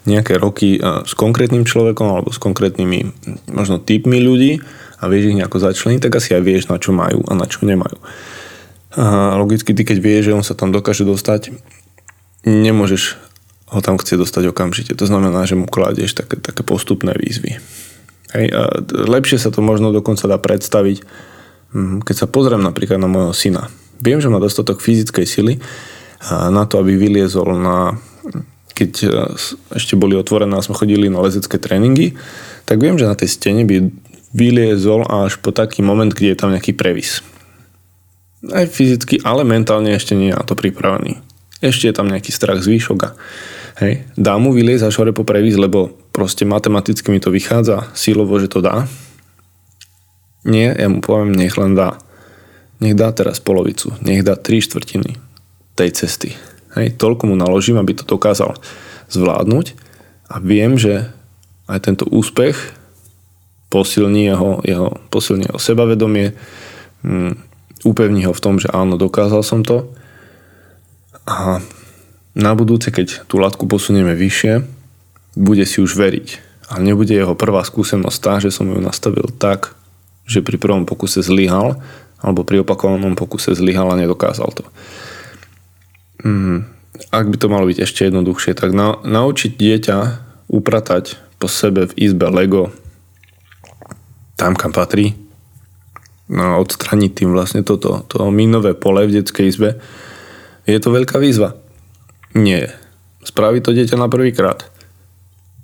nejaké 0.06 0.38
roky 0.38 0.78
s 0.78 1.12
konkrétnym 1.18 1.66
človekom 1.66 2.06
alebo 2.06 2.30
s 2.30 2.38
konkrétnymi 2.38 3.10
možno 3.50 3.82
typmi 3.82 4.22
ľudí 4.22 4.62
a 5.02 5.10
vieš 5.10 5.34
ich 5.34 5.38
nejako 5.42 5.58
začleniť, 5.58 6.00
tak 6.06 6.22
asi 6.22 6.38
aj 6.38 6.42
vieš, 6.46 6.70
na 6.70 6.78
čo 6.78 6.94
majú 6.94 7.26
a 7.26 7.34
na 7.34 7.50
čo 7.50 7.66
nemajú. 7.66 7.98
A 8.96 9.34
logicky 9.36 9.74
ty, 9.74 9.82
keď 9.82 9.98
vieš, 9.98 10.22
že 10.30 10.36
on 10.38 10.46
sa 10.46 10.54
tam 10.54 10.70
dokáže 10.70 11.02
dostať, 11.02 11.52
nemôžeš 12.46 13.18
ho 13.66 13.80
tam 13.82 13.98
chce 13.98 14.14
dostať 14.16 14.54
okamžite. 14.54 14.94
To 14.94 15.04
znamená, 15.04 15.42
že 15.42 15.58
mu 15.58 15.66
kladieš 15.66 16.14
také, 16.14 16.38
také 16.38 16.62
postupné 16.62 17.12
výzvy. 17.18 17.58
Hej, 18.34 18.46
a 18.54 18.62
lepšie 19.10 19.42
sa 19.42 19.50
to 19.50 19.58
možno 19.62 19.90
dokonca 19.90 20.30
dá 20.30 20.38
predstaviť, 20.38 21.02
hm, 21.74 22.06
keď 22.06 22.14
sa 22.14 22.26
pozriem 22.30 22.62
napríklad 22.62 23.02
na 23.02 23.10
môjho 23.10 23.34
syna. 23.34 23.66
Viem, 23.98 24.22
že 24.22 24.30
má 24.30 24.38
dostatok 24.38 24.78
fyzickej 24.78 25.26
sily 25.26 25.54
na 26.24 26.64
to, 26.64 26.80
aby 26.80 26.96
vyliezol 26.96 27.56
na 27.56 27.98
keď 28.76 28.92
e, 29.00 29.08
ešte 29.80 29.96
boli 29.96 30.12
otvorené 30.12 30.52
a 30.52 30.60
sme 30.60 30.76
chodili 30.76 31.08
na 31.08 31.24
lezecké 31.24 31.56
tréningy, 31.56 32.12
tak 32.68 32.84
viem, 32.84 33.00
že 33.00 33.08
na 33.08 33.16
tej 33.16 33.32
stene 33.32 33.64
by 33.64 33.88
vyliezol 34.36 35.08
až 35.08 35.40
po 35.40 35.48
taký 35.48 35.80
moment, 35.80 36.12
kde 36.12 36.36
je 36.36 36.38
tam 36.38 36.52
nejaký 36.52 36.76
previs. 36.76 37.24
Aj 38.52 38.68
fyzicky, 38.68 39.24
ale 39.24 39.48
mentálne 39.48 39.96
ešte 39.96 40.12
nie 40.12 40.28
je 40.28 40.36
na 40.36 40.44
to 40.44 40.52
pripravený. 40.52 41.16
Ešte 41.64 41.88
je 41.88 41.96
tam 41.96 42.12
nejaký 42.12 42.28
strach 42.36 42.60
z 42.60 42.76
výšok 42.76 43.00
a 43.00 43.10
Hej. 43.76 44.08
Dá 44.16 44.40
mu 44.40 44.56
vyliezť 44.56 44.88
až 44.88 45.04
hore 45.04 45.12
po 45.12 45.20
previs, 45.20 45.52
lebo 45.52 45.92
proste 46.08 46.48
matematicky 46.48 47.12
mi 47.12 47.20
to 47.20 47.28
vychádza 47.28 47.92
sílovo, 47.92 48.40
že 48.40 48.48
to 48.48 48.64
dá. 48.64 48.88
Nie, 50.48 50.72
ja 50.72 50.88
mu 50.88 51.04
poviem, 51.04 51.36
nech 51.36 51.60
len 51.60 51.76
dá. 51.76 52.00
Nech 52.80 52.96
dá 52.96 53.12
teraz 53.12 53.36
polovicu, 53.36 53.92
nech 54.00 54.24
dá 54.24 54.32
tri 54.32 54.64
štvrtiny 54.64 55.25
tej 55.76 55.92
cesty. 55.92 56.34
Hej, 56.76 56.96
toľko 56.96 57.32
mu 57.32 57.34
naložím, 57.36 57.76
aby 57.76 57.96
to 57.96 58.04
dokázal 58.04 58.56
zvládnuť 59.12 59.76
a 60.32 60.42
viem, 60.42 60.76
že 60.80 61.08
aj 61.70 61.86
tento 61.86 62.04
úspech 62.08 62.74
posilní 63.68 64.28
jeho, 64.28 64.60
jeho, 64.64 64.88
posilní 65.12 65.52
jeho 65.52 65.60
sebavedomie, 65.60 66.32
um, 67.04 67.36
upevní 67.84 68.24
ho 68.26 68.32
v 68.32 68.42
tom, 68.42 68.56
že 68.58 68.72
áno, 68.72 68.98
dokázal 68.98 69.44
som 69.44 69.62
to 69.62 69.92
a 71.26 71.60
na 72.36 72.52
budúce, 72.54 72.92
keď 72.94 73.26
tú 73.26 73.40
latku 73.40 73.66
posunieme 73.66 74.14
vyššie, 74.14 74.62
bude 75.34 75.64
si 75.66 75.82
už 75.82 75.98
veriť. 75.98 76.28
A 76.70 76.78
nebude 76.82 77.14
jeho 77.14 77.34
prvá 77.38 77.62
skúsenosť 77.62 78.18
tá, 78.22 78.34
že 78.38 78.54
som 78.54 78.68
ju 78.68 78.78
nastavil 78.78 79.26
tak, 79.34 79.74
že 80.26 80.42
pri 80.42 80.58
prvom 80.58 80.84
pokuse 80.84 81.22
zlyhal, 81.22 81.78
alebo 82.22 82.42
pri 82.42 82.62
opakovanom 82.66 83.14
pokuse 83.14 83.54
zlyhal 83.54 83.90
a 83.94 84.00
nedokázal 84.00 84.50
to. 84.52 84.64
Mm, 86.26 86.66
ak 87.14 87.30
by 87.30 87.36
to 87.38 87.46
malo 87.46 87.70
byť 87.70 87.78
ešte 87.86 88.10
jednoduchšie, 88.10 88.58
tak 88.58 88.74
na, 88.74 88.98
naučiť 88.98 89.54
dieťa 89.54 89.98
upratať 90.50 91.14
po 91.38 91.46
sebe 91.46 91.86
v 91.86 91.92
izbe 91.94 92.26
Lego 92.32 92.74
tam, 94.36 94.52
kam 94.52 94.74
patrí, 94.74 95.16
no, 96.28 96.60
odstraniť 96.60 97.22
tým 97.22 97.30
vlastne 97.32 97.62
toto, 97.64 98.04
to 98.10 98.28
minové 98.28 98.76
pole 98.76 99.06
v 99.08 99.22
detskej 99.22 99.46
izbe, 99.48 99.80
je 100.66 100.76
to 100.82 100.92
veľká 100.92 101.16
výzva. 101.22 101.56
Nie. 102.36 102.74
Spraví 103.24 103.64
to 103.64 103.72
dieťa 103.72 103.96
na 103.96 104.10
prvýkrát? 104.12 104.66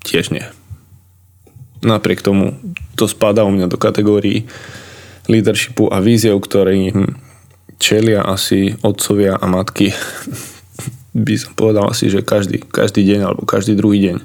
Tiež 0.07 0.33
nie. 0.33 0.47
Napriek 1.83 2.23
tomu 2.23 2.57
to 2.95 3.11
spadá 3.11 3.43
u 3.45 3.53
mňa 3.53 3.67
do 3.67 3.77
kategórií 3.77 4.47
leadershipu 5.27 5.91
a 5.91 5.99
víziev, 5.99 6.39
ktoré 6.39 6.95
čelia 7.83 8.23
asi 8.23 8.79
otcovia 8.81 9.37
a 9.37 9.47
matky. 9.51 9.91
By 11.13 11.35
som 11.37 11.53
povedal 11.53 11.89
asi, 11.93 12.09
že 12.09 12.25
každý, 12.25 12.65
každý 12.65 13.05
deň 13.05 13.21
alebo 13.29 13.43
každý 13.45 13.77
druhý 13.77 14.01
deň. 14.01 14.17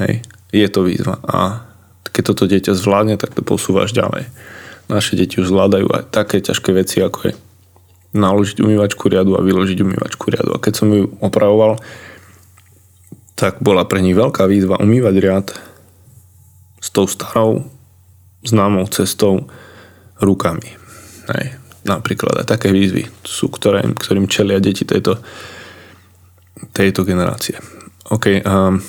Hej, 0.00 0.24
je 0.52 0.68
to 0.72 0.80
výzva. 0.88 1.20
A 1.24 1.68
keď 2.12 2.22
toto 2.34 2.48
dieťa 2.48 2.72
zvládne, 2.72 3.20
tak 3.20 3.36
to 3.36 3.44
posúvaš 3.44 3.92
ďalej. 3.92 4.26
naše 4.88 5.20
deti 5.20 5.36
už 5.36 5.52
zvládajú 5.52 5.84
aj 5.92 6.08
také 6.08 6.40
ťažké 6.40 6.72
veci, 6.72 7.04
ako 7.04 7.28
je 7.28 7.32
naložiť 8.16 8.64
umývačku 8.64 9.04
riadu 9.12 9.36
a 9.36 9.44
vyložiť 9.44 9.78
umývačku 9.84 10.32
riadu. 10.32 10.56
A 10.56 10.62
keď 10.62 10.72
som 10.80 10.88
ju 10.88 11.12
opravoval, 11.20 11.76
tak 13.36 13.60
bola 13.60 13.84
pre 13.84 14.00
nich 14.00 14.16
veľká 14.16 14.48
výzva 14.48 14.80
umývať 14.80 15.14
riad 15.20 15.46
s 16.80 16.88
tou 16.88 17.04
starou 17.04 17.68
známou 18.42 18.88
cestou 18.88 19.46
rukami. 20.18 20.72
Hej. 21.36 21.60
Napríklad 21.86 22.42
aj 22.42 22.46
také 22.48 22.74
výzvy 22.74 23.06
sú, 23.22 23.52
ktoré, 23.52 23.84
ktorým 23.84 24.26
čelia 24.26 24.58
deti 24.58 24.82
tejto, 24.82 25.20
tejto 26.74 27.04
generácie. 27.04 27.58
OK. 28.08 28.40
Um, 28.42 28.80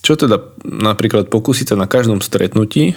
čo 0.00 0.16
teda 0.16 0.40
napríklad 0.64 1.28
pokúsiť 1.28 1.72
sa 1.72 1.76
na 1.76 1.84
každom 1.84 2.24
stretnutí 2.24 2.96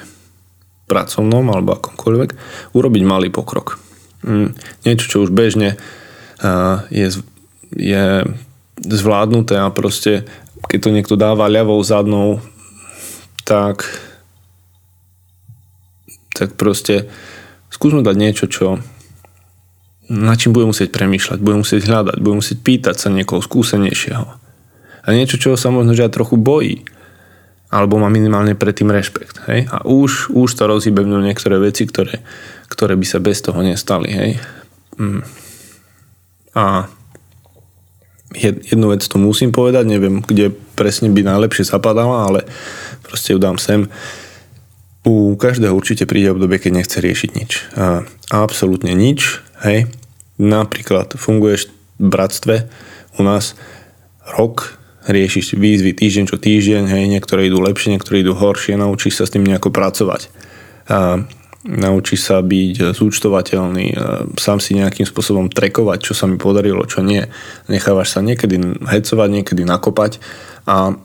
pracovnom 0.88 1.44
alebo 1.52 1.76
akomkoľvek 1.76 2.30
urobiť 2.76 3.04
malý 3.04 3.28
pokrok. 3.32 3.80
Mm, 4.24 4.56
niečo, 4.88 5.06
čo 5.08 5.18
už 5.28 5.36
bežne 5.36 5.76
je, 6.92 7.08
je 7.76 8.06
zvládnuté 8.84 9.60
a 9.60 9.72
proste 9.72 10.28
keď 10.68 10.80
to 10.80 10.96
niekto 10.96 11.16
dáva 11.20 11.52
ľavou 11.52 11.80
zadnou, 11.84 12.40
tak 13.44 13.84
tak 16.34 16.58
proste 16.58 17.06
skúsme 17.70 18.02
dať 18.02 18.16
niečo, 18.18 18.46
čo 18.50 18.82
na 20.14 20.38
čím 20.38 20.54
budem 20.54 20.70
musieť 20.70 20.94
premýšľať, 20.94 21.42
budem 21.42 21.66
musieť 21.66 21.90
hľadať, 21.90 22.18
budem 22.22 22.38
musieť 22.38 22.58
pýtať 22.62 22.96
sa 23.02 23.10
niekoho 23.10 23.42
skúsenejšieho. 23.42 24.26
A 25.04 25.08
niečo, 25.10 25.42
čo 25.42 25.58
sa 25.58 25.74
možno 25.74 25.98
že 25.98 26.06
trochu 26.14 26.38
bojí 26.38 26.86
alebo 27.74 27.98
má 27.98 28.06
minimálne 28.06 28.54
predtým 28.54 28.94
rešpekt. 28.94 29.50
Hej? 29.50 29.66
A 29.74 29.82
už, 29.82 30.30
už 30.30 30.50
to 30.54 30.70
rozhýbe 30.70 31.02
niektoré 31.02 31.58
veci, 31.58 31.90
ktoré, 31.90 32.22
ktoré 32.70 32.94
by 32.94 33.06
sa 33.10 33.18
bez 33.18 33.42
toho 33.42 33.66
nestali. 33.66 34.14
Hej? 34.14 34.32
Mm. 35.02 35.26
A 36.54 36.86
jednu 38.38 38.94
vec 38.94 39.02
tu 39.02 39.18
musím 39.18 39.50
povedať, 39.50 39.90
neviem, 39.90 40.22
kde 40.22 40.54
presne 40.78 41.10
by 41.10 41.26
najlepšie 41.26 41.66
zapadala, 41.66 42.30
ale 42.30 42.46
proste 43.02 43.34
ju 43.34 43.42
dám 43.42 43.58
sem. 43.58 43.90
U 45.02 45.34
každého 45.34 45.74
určite 45.74 46.06
príde 46.06 46.30
obdobie, 46.30 46.62
keď 46.62 46.78
nechce 46.78 47.02
riešiť 47.02 47.30
nič. 47.34 47.52
A 47.74 48.06
absolútne 48.30 48.94
nič. 48.94 49.42
Hej? 49.66 49.90
Napríklad 50.42 51.14
funguješ 51.14 51.70
v 52.02 52.08
bratstve 52.10 52.56
u 53.18 53.22
nás 53.22 53.54
rok, 54.24 54.80
riešiš 55.06 55.60
výzvy 55.60 55.92
týždeň 55.94 56.26
čo 56.32 56.38
týždeň, 56.40 56.84
hej, 56.90 57.04
niektoré 57.12 57.52
idú 57.52 57.60
lepšie, 57.60 57.94
niektoré 57.94 58.24
idú 58.24 58.34
horšie, 58.34 58.80
naučíš 58.80 59.20
sa 59.20 59.26
s 59.28 59.34
tým 59.36 59.44
nejako 59.44 59.70
pracovať. 59.70 60.32
A 60.90 61.22
naučíš 61.64 62.28
sa 62.28 62.44
byť 62.44 62.92
zúčtovateľný, 62.96 63.96
sám 64.36 64.60
si 64.60 64.76
nejakým 64.76 65.08
spôsobom 65.08 65.48
trekovať, 65.48 66.12
čo 66.12 66.14
sa 66.16 66.28
mi 66.28 66.36
podarilo, 66.36 66.84
čo 66.84 67.00
nie. 67.00 67.24
Nechávaš 67.72 68.16
sa 68.16 68.20
niekedy 68.20 68.60
hecovať, 68.84 69.30
niekedy 69.32 69.64
nakopať 69.64 70.20
a 70.68 70.96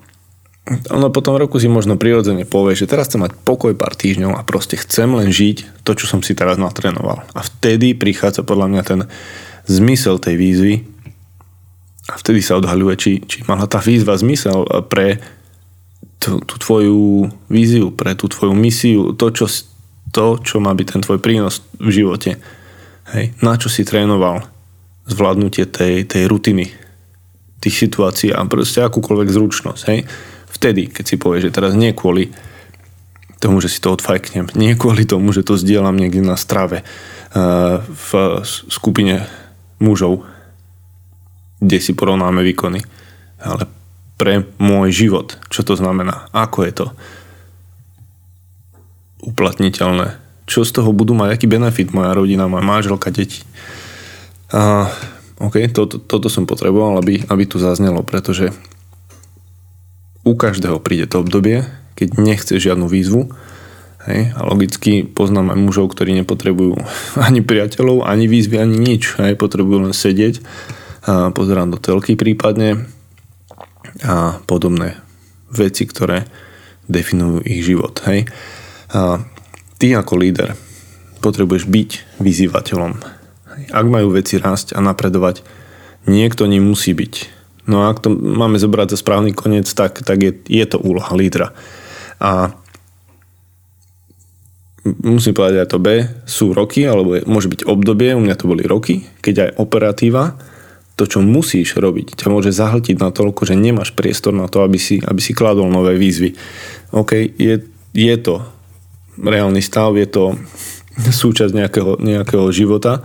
ono 0.92 1.08
po 1.08 1.20
tom 1.24 1.40
roku 1.40 1.56
si 1.56 1.70
možno 1.70 1.96
prirodzene 1.96 2.44
povie, 2.44 2.76
že 2.76 2.90
teraz 2.90 3.08
chcem 3.08 3.24
mať 3.24 3.36
pokoj 3.42 3.72
pár 3.72 3.96
týždňov 3.96 4.36
a 4.36 4.46
proste 4.46 4.76
chcem 4.76 5.08
len 5.12 5.32
žiť 5.32 5.84
to, 5.86 5.96
čo 5.96 6.04
som 6.04 6.20
si 6.20 6.36
teraz 6.36 6.60
natrénoval. 6.60 7.24
A 7.32 7.40
vtedy 7.40 7.96
prichádza 7.96 8.44
podľa 8.44 8.66
mňa 8.70 8.82
ten 8.84 9.00
zmysel 9.68 10.20
tej 10.20 10.36
výzvy, 10.36 10.74
a 12.08 12.16
vtedy 12.16 12.40
sa 12.40 12.56
odhaľuje, 12.56 12.94
či, 12.96 13.12
či 13.20 13.44
mala 13.44 13.68
tá 13.68 13.84
výzva 13.84 14.16
zmysel 14.16 14.64
pre 14.88 15.20
tú, 16.16 16.40
tú 16.40 16.56
tvoju 16.56 17.28
víziu, 17.52 17.92
pre 17.92 18.16
tú 18.16 18.32
tvoju 18.32 18.56
misiu, 18.56 19.12
to 19.12 19.28
čo, 19.28 19.44
to, 20.08 20.40
čo 20.40 20.56
má 20.56 20.72
byť 20.72 20.86
ten 20.88 21.02
tvoj 21.04 21.20
prínos 21.20 21.60
v 21.76 21.92
živote. 21.92 22.40
Hej. 23.12 23.36
Na 23.44 23.60
čo 23.60 23.68
si 23.68 23.84
trénoval 23.84 24.40
zvládnutie 25.04 25.68
tej, 25.68 26.08
tej 26.08 26.24
rutiny, 26.32 26.72
tých 27.60 27.76
situácií 27.76 28.32
a 28.32 28.40
proste 28.48 28.80
akúkoľvek 28.88 29.28
zručnosť. 29.28 29.82
Hej. 29.92 30.08
Vtedy, 30.48 30.88
keď 30.88 31.04
si 31.04 31.16
povieš, 31.20 31.50
že 31.50 31.54
teraz 31.54 31.72
nie 31.76 31.92
kvôli 31.92 32.32
tomu, 33.38 33.62
že 33.62 33.70
si 33.70 33.78
to 33.78 33.94
odfajknem, 33.94 34.50
nie 34.58 34.74
kvôli 34.74 35.06
tomu, 35.06 35.30
že 35.30 35.46
to 35.46 35.54
zdieľam 35.54 35.94
niekde 35.94 36.26
na 36.26 36.34
strave 36.34 36.82
uh, 36.82 37.78
v 37.86 38.10
skupine 38.46 39.30
mužov, 39.78 40.26
kde 41.62 41.78
si 41.78 41.94
porovnáme 41.94 42.42
výkony. 42.42 42.82
Ale 43.38 43.70
pre 44.18 44.42
môj 44.58 44.90
život, 44.90 45.38
čo 45.46 45.62
to 45.62 45.78
znamená, 45.78 46.26
ako 46.34 46.66
je 46.66 46.72
to 46.74 46.86
uplatniteľné, 49.22 50.18
čo 50.50 50.66
z 50.66 50.74
toho 50.74 50.90
budú 50.90 51.14
mať, 51.14 51.38
aký 51.38 51.46
benefit 51.46 51.94
moja 51.94 52.10
rodina, 52.14 52.50
moja 52.50 52.66
manželka, 52.66 53.14
deti. 53.14 53.46
A, 54.50 54.90
OK, 55.38 55.70
toto, 55.70 56.02
toto 56.02 56.26
som 56.26 56.50
potreboval, 56.50 56.98
aby, 56.98 57.22
aby 57.30 57.44
tu 57.46 57.62
zaznelo, 57.62 58.02
pretože 58.02 58.50
u 60.28 60.36
každého 60.36 60.76
príde 60.84 61.08
to 61.08 61.24
obdobie, 61.24 61.64
keď 61.96 62.08
nechce 62.20 62.54
žiadnu 62.60 62.84
výzvu, 62.84 63.32
Hej, 64.08 64.32
a 64.38 64.46
logicky 64.48 65.04
poznám 65.04 65.52
aj 65.52 65.58
mužov, 65.60 65.92
ktorí 65.92 66.16
nepotrebujú 66.22 66.80
ani 67.28 67.44
priateľov, 67.44 68.08
ani 68.08 68.24
výzvy, 68.24 68.56
ani 68.56 68.76
nič. 68.80 69.20
Hej, 69.20 69.36
potrebujú 69.36 69.84
len 69.84 69.92
sedieť 69.92 70.40
a 71.08 71.28
pozerám 71.32 71.72
do 71.72 71.78
telky 71.80 72.16
prípadne 72.16 72.88
a 74.04 74.40
podobné 74.48 74.96
veci, 75.52 75.84
ktoré 75.88 76.28
definujú 76.88 77.44
ich 77.44 77.64
život. 77.64 78.00
Hej. 78.08 78.28
A 78.96 79.20
ty 79.76 79.92
ako 79.92 80.14
líder 80.20 80.56
potrebuješ 81.20 81.68
byť 81.68 81.90
vyzývateľom. 82.22 82.92
Ak 83.74 83.86
majú 83.90 84.14
veci 84.14 84.40
rásť 84.40 84.72
a 84.72 84.80
napredovať, 84.80 85.42
niekto 86.08 86.48
ním 86.48 86.70
musí 86.70 86.96
byť. 86.96 87.37
No 87.68 87.84
a 87.84 87.92
ak 87.92 88.00
to 88.00 88.08
máme 88.10 88.56
zobrať 88.56 88.96
za 88.96 88.98
správny 88.98 89.36
koniec, 89.36 89.68
tak, 89.68 90.00
tak 90.00 90.18
je, 90.24 90.32
je 90.48 90.64
to 90.64 90.80
úloha 90.80 91.12
lídra. 91.12 91.52
A 92.16 92.56
musím 95.04 95.36
povedať 95.36 95.68
aj 95.68 95.70
to 95.70 95.78
B, 95.78 95.88
sú 96.24 96.56
roky, 96.56 96.88
alebo 96.88 97.20
je, 97.20 97.22
môže 97.28 97.52
byť 97.52 97.68
obdobie, 97.68 98.16
u 98.16 98.24
mňa 98.24 98.34
to 98.40 98.48
boli 98.48 98.64
roky, 98.64 99.04
keď 99.20 99.34
aj 99.44 99.50
operatíva 99.60 100.40
to, 100.98 101.06
čo 101.06 101.22
musíš 101.22 101.78
robiť, 101.78 102.18
ťa 102.18 102.26
môže 102.26 102.50
zahltiť 102.50 102.98
na 102.98 103.14
toľko, 103.14 103.46
že 103.46 103.54
nemáš 103.54 103.94
priestor 103.94 104.34
na 104.34 104.50
to, 104.50 104.66
aby 104.66 104.82
si, 104.82 104.98
aby 104.98 105.20
si 105.22 105.30
kladol 105.30 105.70
nové 105.70 105.94
výzvy. 105.94 106.34
OK, 106.90 107.14
je, 107.38 107.62
je 107.94 108.16
to 108.18 108.42
reálny 109.14 109.62
stav, 109.62 109.94
je 109.94 110.08
to 110.10 110.34
súčasť 111.22 111.54
nejakého, 111.54 112.02
nejakého 112.02 112.48
života 112.50 113.04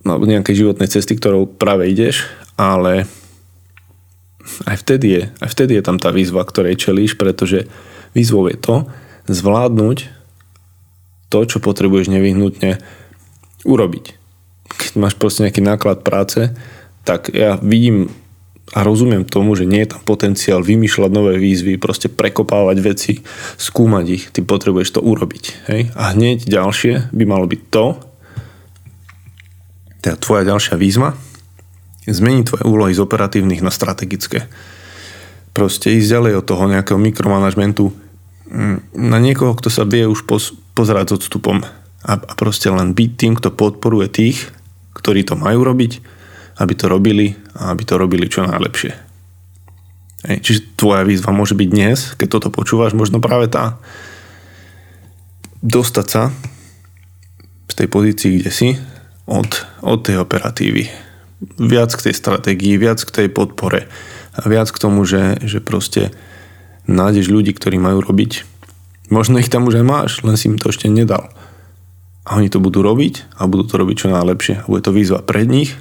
alebo 0.00 0.24
nejakej 0.24 0.64
životnej 0.64 0.88
cesty, 0.88 1.18
ktorou 1.18 1.44
práve 1.44 1.90
ideš, 1.90 2.24
ale 2.60 3.08
aj 4.68 4.76
vtedy 4.84 5.06
je, 5.08 5.22
aj 5.40 5.48
vtedy 5.56 5.80
je 5.80 5.86
tam 5.88 5.96
tá 5.96 6.12
výzva, 6.12 6.44
ktorej 6.44 6.76
čelíš, 6.76 7.16
pretože 7.16 7.64
výzvou 8.12 8.52
je 8.52 8.60
to 8.60 8.76
zvládnuť 9.32 10.12
to, 11.32 11.38
čo 11.48 11.64
potrebuješ 11.64 12.12
nevyhnutne 12.12 12.76
urobiť 13.64 14.20
keď 14.76 14.92
máš 14.96 15.14
proste 15.18 15.46
nejaký 15.46 15.62
náklad 15.62 16.06
práce, 16.06 16.54
tak 17.02 17.32
ja 17.34 17.58
vidím 17.58 18.12
a 18.70 18.86
rozumiem 18.86 19.26
tomu, 19.26 19.58
že 19.58 19.66
nie 19.66 19.82
je 19.82 19.98
tam 19.98 20.02
potenciál 20.06 20.62
vymýšľať 20.62 21.10
nové 21.10 21.42
výzvy, 21.42 21.74
proste 21.74 22.06
prekopávať 22.06 22.76
veci, 22.78 23.12
skúmať 23.58 24.06
ich, 24.06 24.24
ty 24.30 24.46
potrebuješ 24.46 24.94
to 24.94 25.00
urobiť. 25.02 25.44
Hej? 25.66 25.90
A 25.98 26.14
hneď 26.14 26.46
ďalšie 26.46 27.10
by 27.10 27.24
malo 27.26 27.50
byť 27.50 27.62
to, 27.66 27.98
teda 30.06 30.16
tvoja 30.22 30.42
ďalšia 30.46 30.78
výzva, 30.78 31.18
zmeniť 32.14 32.44
tvoje 32.46 32.64
úlohy 32.66 32.92
z 32.94 33.02
operatívnych 33.02 33.64
na 33.64 33.72
strategické. 33.72 34.46
Proste 35.50 35.94
ísť 35.94 36.08
ďalej 36.14 36.32
od 36.40 36.44
toho 36.46 36.64
nejakého 36.70 36.98
mikromanagementu 37.00 37.90
mm, 38.50 38.94
na 38.94 39.18
niekoho, 39.18 39.56
kto 39.58 39.68
sa 39.72 39.82
vie 39.88 40.06
už 40.06 40.26
pozerať 40.74 41.14
s 41.14 41.16
odstupom 41.22 41.62
a, 42.04 42.12
a 42.16 42.32
proste 42.38 42.70
len 42.70 42.96
byť 42.96 43.10
tým, 43.16 43.32
kto 43.36 43.52
podporuje 43.52 44.08
tých, 44.08 44.50
ktorí 44.96 45.26
to 45.26 45.36
majú 45.36 45.66
robiť, 45.66 46.00
aby 46.60 46.72
to 46.76 46.86
robili 46.86 47.36
a 47.56 47.72
aby 47.72 47.82
to 47.84 47.94
robili 47.96 48.28
čo 48.28 48.46
najlepšie. 48.46 48.92
Hej, 50.20 50.38
čiže 50.44 50.60
tvoja 50.76 51.02
výzva 51.04 51.32
môže 51.32 51.56
byť 51.56 51.68
dnes, 51.72 52.12
keď 52.20 52.28
toto 52.36 52.48
počúvaš, 52.52 52.92
možno 52.92 53.24
práve 53.24 53.48
tá 53.48 53.80
dostať 55.64 56.06
sa 56.08 56.22
z 57.68 57.74
tej 57.76 57.88
pozícii, 57.88 58.30
kde 58.40 58.52
si, 58.52 58.68
od, 59.30 59.50
od 59.80 59.98
tej 60.02 60.20
operatívy. 60.20 61.09
Viac 61.40 61.90
k 61.96 62.10
tej 62.10 62.14
stratégii, 62.14 62.76
viac 62.76 63.00
k 63.00 63.10
tej 63.10 63.28
podpore 63.32 63.88
a 64.36 64.40
viac 64.44 64.68
k 64.68 64.80
tomu, 64.80 65.08
že, 65.08 65.40
že 65.40 65.64
proste 65.64 66.12
nájdeš 66.84 67.32
ľudí, 67.32 67.56
ktorí 67.56 67.80
majú 67.80 68.04
robiť. 68.04 68.44
Možno 69.08 69.40
ich 69.40 69.48
tam 69.48 69.66
už 69.66 69.80
aj 69.80 69.86
máš, 69.86 70.10
len 70.22 70.36
si 70.36 70.52
im 70.52 70.60
to 70.60 70.70
ešte 70.70 70.86
nedal 70.86 71.32
a 72.28 72.36
oni 72.36 72.52
to 72.52 72.60
budú 72.60 72.84
robiť 72.84 73.40
a 73.40 73.48
budú 73.48 73.64
to 73.66 73.74
robiť 73.80 73.96
čo 74.06 74.08
najlepšie. 74.12 74.68
Bude 74.68 74.84
to 74.84 74.94
výzva 74.94 75.24
pred 75.24 75.48
nich 75.48 75.74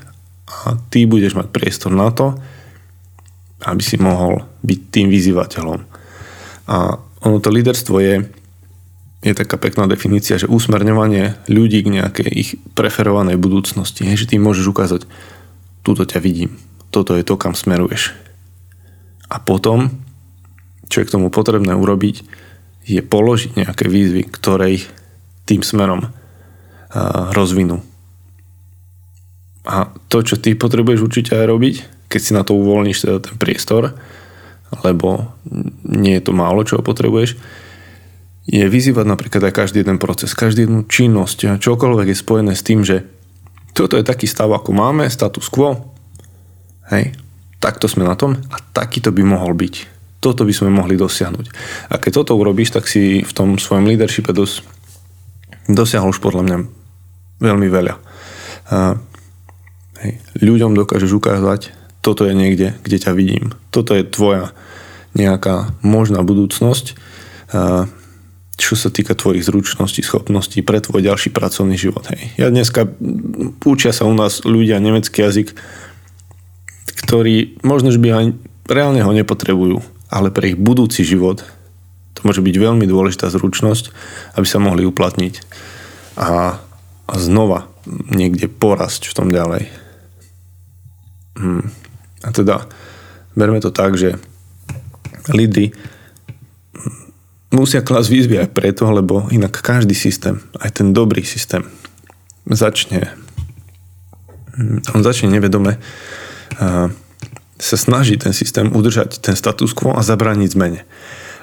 a 0.47 0.79
ty 0.89 1.05
budeš 1.05 1.35
mať 1.35 1.51
priestor 1.51 1.91
na 1.93 2.09
to, 2.09 2.39
aby 3.67 3.83
si 3.83 3.99
mohol 3.99 4.47
byť 4.63 4.79
tým 4.89 5.07
vyzývateľom. 5.11 5.79
A 6.71 6.75
ono 7.27 7.37
to 7.43 7.51
líderstvo 7.51 7.99
je 7.99 8.15
je 9.19 9.35
taká 9.35 9.59
pekná 9.59 9.83
definícia, 9.83 10.39
že 10.39 10.47
usmerňovanie 10.47 11.43
ľudí 11.51 11.83
k 11.83 11.91
nejakej 11.91 12.29
ich 12.31 12.49
preferovanej 12.71 13.35
budúcnosti. 13.35 14.07
Je, 14.07 14.15
že 14.15 14.31
ty 14.31 14.39
môžeš 14.39 14.71
ukázať, 14.71 15.01
túto 15.83 16.03
ťa 16.03 16.19
vidím, 16.21 16.57
toto 16.89 17.15
je 17.15 17.23
to, 17.23 17.37
kam 17.37 17.53
smeruješ. 17.53 18.13
A 19.29 19.37
potom, 19.37 19.93
čo 20.89 21.01
je 21.01 21.07
k 21.07 21.13
tomu 21.13 21.29
potrebné 21.29 21.77
urobiť, 21.77 22.25
je 22.89 23.01
položiť 23.05 23.61
nejaké 23.61 23.85
výzvy, 23.85 24.25
ktoré 24.25 24.81
ich 24.81 24.85
tým 25.45 25.61
smerom 25.61 26.09
rozvinú. 27.33 27.85
A 29.69 29.93
to, 30.09 30.25
čo 30.25 30.41
ty 30.41 30.57
potrebuješ 30.57 31.05
určite 31.05 31.37
aj 31.37 31.45
robiť, 31.45 31.75
keď 32.09 32.21
si 32.21 32.31
na 32.33 32.41
to 32.41 32.57
uvoľníš 32.57 33.05
teda 33.05 33.21
ten 33.21 33.37
priestor, 33.37 33.93
lebo 34.81 35.37
nie 35.85 36.17
je 36.17 36.25
to 36.25 36.33
málo, 36.33 36.65
čo 36.65 36.81
potrebuješ, 36.81 37.37
je 38.49 38.65
vyzývať 38.65 39.05
napríklad 39.05 39.45
aj 39.45 39.53
každý 39.53 39.85
jeden 39.85 40.01
proces, 40.01 40.33
každý 40.33 40.65
jednu 40.65 40.89
činnosť 40.89 41.61
čokoľvek 41.61 42.09
je 42.09 42.17
spojené 42.17 42.53
s 42.57 42.65
tým, 42.65 42.81
že 42.81 43.05
toto 43.73 43.95
je 43.95 44.03
taký 44.03 44.25
stav, 44.27 44.49
ako 44.51 44.75
máme, 44.75 45.07
status 45.07 45.47
quo, 45.47 45.95
hej, 46.91 47.13
takto 47.61 47.85
sme 47.85 48.07
na 48.07 48.15
tom 48.15 48.35
a 48.49 48.57
takýto 48.59 49.11
by 49.13 49.23
mohol 49.23 49.53
byť. 49.53 49.75
Toto 50.19 50.43
by 50.43 50.51
sme 50.51 50.67
mohli 50.71 50.99
dosiahnuť. 50.99 51.45
A 51.91 51.95
keď 51.95 52.23
toto 52.23 52.35
urobíš, 52.35 52.75
tak 52.75 52.91
si 52.91 53.23
v 53.23 53.31
tom 53.31 53.55
svojom 53.55 53.87
leadershipe 53.87 54.35
dos, 54.35 54.59
dosiahol 55.67 56.11
už 56.11 56.19
podľa 56.19 56.43
mňa 56.43 56.57
veľmi 57.39 57.67
veľa. 57.71 57.93
A, 57.95 58.99
hej, 60.03 60.13
ľuďom 60.43 60.75
dokážeš 60.75 61.15
ukázať, 61.15 61.71
toto 62.03 62.27
je 62.27 62.35
niekde, 62.35 62.75
kde 62.83 62.97
ťa 62.99 63.11
vidím. 63.15 63.55
Toto 63.71 63.95
je 63.95 64.03
tvoja 64.03 64.51
nejaká 65.15 65.71
možná 65.79 66.19
budúcnosť. 66.19 66.95
A, 67.55 67.87
čo 68.59 68.75
sa 68.75 68.91
týka 68.91 69.15
tvojich 69.15 69.47
zručností, 69.47 70.03
schopností 70.03 70.59
pre 70.59 70.83
tvoj 70.83 70.99
ďalší 70.99 71.31
pracovný 71.31 71.79
život. 71.79 72.03
Hej. 72.11 72.35
Ja 72.35 72.51
dneska 72.51 72.91
učia 73.63 73.95
sa 73.95 74.03
u 74.03 74.13
nás 74.13 74.43
ľudia 74.43 74.83
nemecký 74.83 75.23
jazyk, 75.23 75.55
ktorí 77.07 77.63
možno, 77.63 77.89
že 77.89 78.03
by 78.03 78.07
aj 78.11 78.25
reálne 78.67 79.01
ho 79.01 79.11
nepotrebujú, 79.15 79.79
ale 80.11 80.29
pre 80.29 80.53
ich 80.53 80.57
budúci 80.59 81.07
život 81.07 81.41
to 82.19 82.27
môže 82.27 82.43
byť 82.43 82.55
veľmi 82.59 82.83
dôležitá 82.83 83.31
zručnosť, 83.31 83.95
aby 84.35 84.43
sa 84.43 84.59
mohli 84.59 84.83
uplatniť 84.83 85.39
a, 86.19 86.59
a 87.07 87.13
znova 87.15 87.71
niekde 88.11 88.51
porasť 88.51 89.07
v 89.07 89.15
tom 89.15 89.31
ďalej. 89.31 89.71
Hmm. 91.39 91.71
A 92.27 92.35
teda 92.35 92.67
berme 93.39 93.63
to 93.63 93.71
tak, 93.71 93.95
že 93.95 94.19
lídry 95.31 95.71
musia 97.49 97.81
klas 97.81 98.09
výzvy 98.09 98.45
aj 98.45 98.49
preto, 98.53 98.89
lebo 98.89 99.25
inak 99.33 99.61
každý 99.61 99.97
systém, 99.97 100.41
aj 100.61 100.81
ten 100.81 100.93
dobrý 100.93 101.25
systém, 101.25 101.65
začne 102.45 103.13
on 104.91 105.01
začne 105.01 105.31
nevedome 105.31 105.79
sa 107.59 107.75
snaží 107.75 108.15
ten 108.15 108.31
systém 108.31 108.67
udržať 108.71 109.19
ten 109.19 109.35
status 109.35 109.75
quo 109.75 109.95
a 109.95 110.03
zabrániť 110.03 110.49
zmene. 110.55 110.81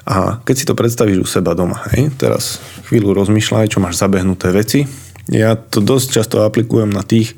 A 0.07 0.38
keď 0.47 0.55
si 0.55 0.64
to 0.64 0.79
predstavíš 0.79 1.19
u 1.19 1.27
seba 1.27 1.53
doma, 1.53 1.83
hej, 1.92 2.14
teraz 2.14 2.62
chvíľu 2.88 3.12
rozmýšľaj, 3.12 3.75
čo 3.75 3.83
máš 3.83 3.99
zabehnuté 3.99 4.55
veci. 4.55 4.87
Ja 5.27 5.59
to 5.59 5.83
dosť 5.83 6.09
často 6.14 6.47
aplikujem 6.47 6.88
na 6.88 7.03
tých 7.03 7.35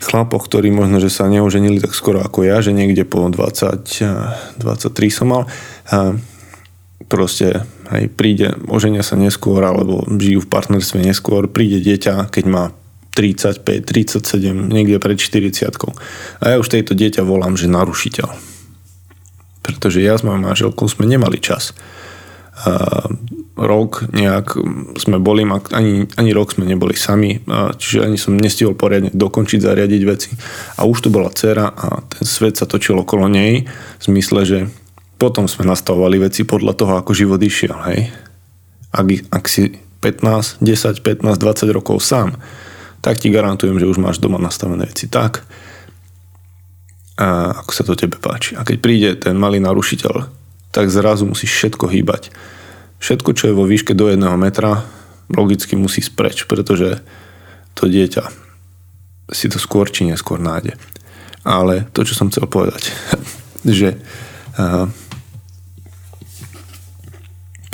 chlapoch, 0.00 0.48
ktorí 0.48 0.72
možno, 0.72 0.98
že 1.00 1.12
sa 1.12 1.28
neoženili 1.28 1.80
tak 1.84 1.92
skoro 1.92 2.24
ako 2.24 2.48
ja, 2.48 2.64
že 2.64 2.72
niekde 2.72 3.04
po 3.04 3.28
20, 3.28 4.60
23 4.60 4.64
som 5.12 5.26
mal 5.28 5.42
proste 7.08 7.62
hej, 7.92 8.08
príde, 8.12 8.56
oženia 8.68 9.04
sa 9.04 9.14
neskôr 9.14 9.60
alebo 9.62 10.04
žijú 10.08 10.44
v 10.44 10.50
partnerstve 10.50 11.04
neskôr, 11.04 11.46
príde 11.48 11.80
dieťa, 11.80 12.32
keď 12.32 12.44
má 12.48 12.64
35, 13.14 13.62
37, 13.86 14.74
niekde 14.74 14.98
pred 14.98 15.14
40 15.14 15.70
A 16.42 16.44
ja 16.50 16.56
už 16.58 16.66
tejto 16.66 16.98
dieťa 16.98 17.22
volám, 17.22 17.54
že 17.54 17.70
narušiteľ. 17.70 18.28
Pretože 19.62 20.02
ja 20.02 20.18
s 20.18 20.26
mojou 20.26 20.42
manželkou 20.42 20.84
sme 20.90 21.06
nemali 21.06 21.38
čas. 21.38 21.72
A 22.66 23.06
rok 23.54 24.10
nejak 24.10 24.58
sme 24.98 25.22
boli, 25.22 25.46
ani, 25.46 26.10
ani 26.18 26.30
rok 26.34 26.58
sme 26.58 26.66
neboli 26.66 26.98
sami, 26.98 27.38
čiže 27.78 28.02
ani 28.02 28.18
som 28.18 28.34
nestihol 28.34 28.74
poriadne 28.74 29.14
dokončiť, 29.14 29.62
zariadiť 29.62 30.02
veci. 30.02 30.30
A 30.78 30.82
už 30.82 31.06
tu 31.06 31.08
bola 31.14 31.30
dcera 31.30 31.70
a 31.70 32.02
ten 32.02 32.26
svet 32.26 32.58
sa 32.58 32.66
točil 32.66 32.98
okolo 32.98 33.30
nej 33.30 33.62
v 33.70 34.02
zmysle, 34.02 34.40
že 34.42 34.58
potom 35.16 35.46
sme 35.46 35.68
nastavovali 35.68 36.26
veci 36.26 36.42
podľa 36.42 36.72
toho, 36.74 36.92
ako 36.98 37.12
život 37.14 37.40
išiel. 37.40 37.76
Hej? 37.90 38.10
Ak, 38.90 39.06
ak 39.30 39.44
si 39.46 39.78
15, 40.02 40.60
10, 40.60 41.00
15, 41.00 41.38
20 41.40 41.76
rokov 41.76 42.02
sám, 42.04 42.36
tak 43.00 43.20
ti 43.20 43.28
garantujem, 43.28 43.76
že 43.76 43.88
už 43.88 44.00
máš 44.00 44.16
doma 44.20 44.40
nastavené 44.40 44.88
veci 44.88 45.08
tak, 45.08 45.44
a 47.14 47.54
ako 47.62 47.70
sa 47.70 47.86
to 47.86 47.94
tebe 47.94 48.18
páči. 48.18 48.58
A 48.58 48.66
keď 48.66 48.76
príde 48.82 49.10
ten 49.14 49.38
malý 49.38 49.62
narušiteľ, 49.62 50.26
tak 50.74 50.90
zrazu 50.90 51.30
musíš 51.30 51.54
všetko 51.54 51.86
hýbať. 51.86 52.34
Všetko, 52.98 53.30
čo 53.38 53.44
je 53.50 53.54
vo 53.54 53.68
výške 53.68 53.94
do 53.94 54.10
jedného 54.10 54.34
metra, 54.34 54.82
logicky 55.30 55.78
musí 55.78 56.02
spreč, 56.02 56.42
pretože 56.50 56.98
to 57.78 57.86
dieťa 57.86 58.26
si 59.30 59.46
to 59.46 59.62
skôr 59.62 59.86
či 59.88 60.10
neskôr 60.10 60.42
nájde. 60.42 60.74
Ale 61.46 61.86
to, 61.94 62.02
čo 62.02 62.18
som 62.18 62.34
chcel 62.34 62.50
povedať, 62.50 62.90
že 63.78 63.94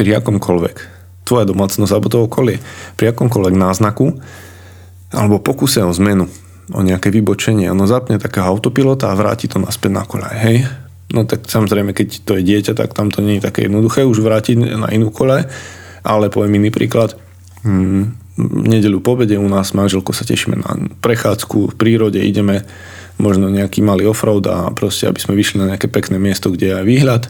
pri 0.00 0.16
akomkoľvek. 0.24 0.76
Tvoja 1.28 1.44
domácnosť 1.44 1.92
alebo 1.92 2.08
to 2.08 2.24
okolie, 2.24 2.56
pri 2.96 3.12
akomkoľvek 3.12 3.54
náznaku 3.60 4.16
alebo 5.12 5.44
pokuse 5.44 5.84
o 5.84 5.92
zmenu, 5.92 6.24
o 6.72 6.80
nejaké 6.80 7.12
vybočenie, 7.12 7.68
ono 7.68 7.84
zapne 7.84 8.16
takého 8.16 8.48
autopilota 8.48 9.12
a 9.12 9.18
vráti 9.18 9.44
to 9.50 9.60
naspäť 9.60 9.90
na 9.92 10.08
kolaj, 10.08 10.36
hej? 10.40 10.64
No 11.10 11.26
tak 11.26 11.44
samozrejme, 11.44 11.92
keď 11.92 12.22
to 12.22 12.38
je 12.38 12.46
dieťa, 12.46 12.72
tak 12.78 12.94
tam 12.94 13.10
to 13.10 13.20
nie 13.20 13.36
je 13.36 13.44
také 13.44 13.66
jednoduché 13.66 14.06
už 14.06 14.22
vrátiť 14.22 14.78
na 14.78 14.88
inú 14.94 15.10
kolaj, 15.10 15.50
ale 16.06 16.30
poviem 16.30 16.62
iný 16.62 16.70
príklad. 16.70 17.18
Hmm, 17.66 18.14
nedelu 18.38 19.02
po 19.02 19.18
obede 19.18 19.34
u 19.34 19.50
nás 19.50 19.74
manželko 19.74 20.14
sa 20.14 20.22
tešíme 20.22 20.62
na 20.62 20.70
prechádzku 21.02 21.74
v 21.74 21.76
prírode, 21.76 22.22
ideme 22.22 22.62
možno 23.18 23.50
nejaký 23.50 23.82
malý 23.82 24.06
offroad 24.06 24.46
a 24.46 24.70
proste, 24.70 25.10
aby 25.10 25.18
sme 25.18 25.34
vyšli 25.34 25.58
na 25.58 25.74
nejaké 25.74 25.90
pekné 25.90 26.22
miesto, 26.22 26.48
kde 26.54 26.72
je 26.72 26.78
aj 26.78 26.86
výhľad 26.86 27.22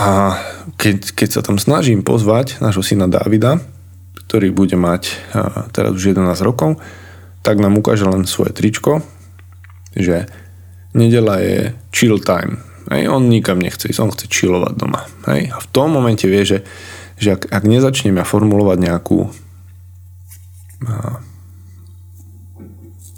a 0.00 0.40
keď, 0.80 1.12
keď 1.12 1.28
sa 1.28 1.40
tam 1.44 1.60
snažím 1.60 2.00
pozvať 2.00 2.56
nášho 2.64 2.80
syna 2.80 3.04
Davida, 3.04 3.60
ktorý 4.24 4.48
bude 4.48 4.80
mať 4.80 5.12
teraz 5.76 5.92
už 5.92 6.16
11 6.16 6.24
rokov, 6.40 6.80
tak 7.44 7.60
nám 7.60 7.76
ukáže 7.76 8.08
len 8.08 8.24
svoje 8.24 8.56
tričko, 8.56 9.04
že 9.92 10.24
nedela 10.96 11.36
je 11.44 11.76
chill 11.92 12.16
time. 12.16 12.64
Hej, 12.88 13.12
on 13.12 13.28
nikam 13.28 13.60
nechce 13.60 13.92
ísť, 13.92 14.00
on 14.00 14.08
chce 14.08 14.26
chillovať 14.32 14.72
doma. 14.80 15.04
Hej, 15.28 15.52
a 15.52 15.56
v 15.60 15.66
tom 15.68 15.92
momente 15.92 16.24
vie, 16.24 16.42
že, 16.48 16.64
že 17.20 17.36
ak, 17.36 17.52
ak 17.52 17.64
nezačnem 17.68 18.16
ja 18.16 18.24
formulovať 18.24 18.78
nejakú 18.80 19.28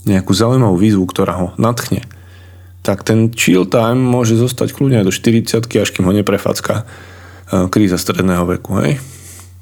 nejakú 0.03 0.33
zaujímavú 0.35 0.75
výzvu, 0.75 1.07
ktorá 1.07 1.39
ho 1.39 1.47
natchne, 1.63 2.03
tak 2.83 3.07
ten 3.07 3.31
chill 3.31 3.63
time 3.65 4.03
môže 4.03 4.35
zostať 4.35 4.75
kľudne 4.75 5.07
do 5.07 5.15
40 5.15 5.63
až 5.79 5.89
kým 5.95 6.05
ho 6.07 6.13
neprefacka 6.13 6.83
e, 6.83 6.85
kríza 7.71 7.95
stredného 7.95 8.43
veku. 8.59 8.75
Hej? 8.83 8.99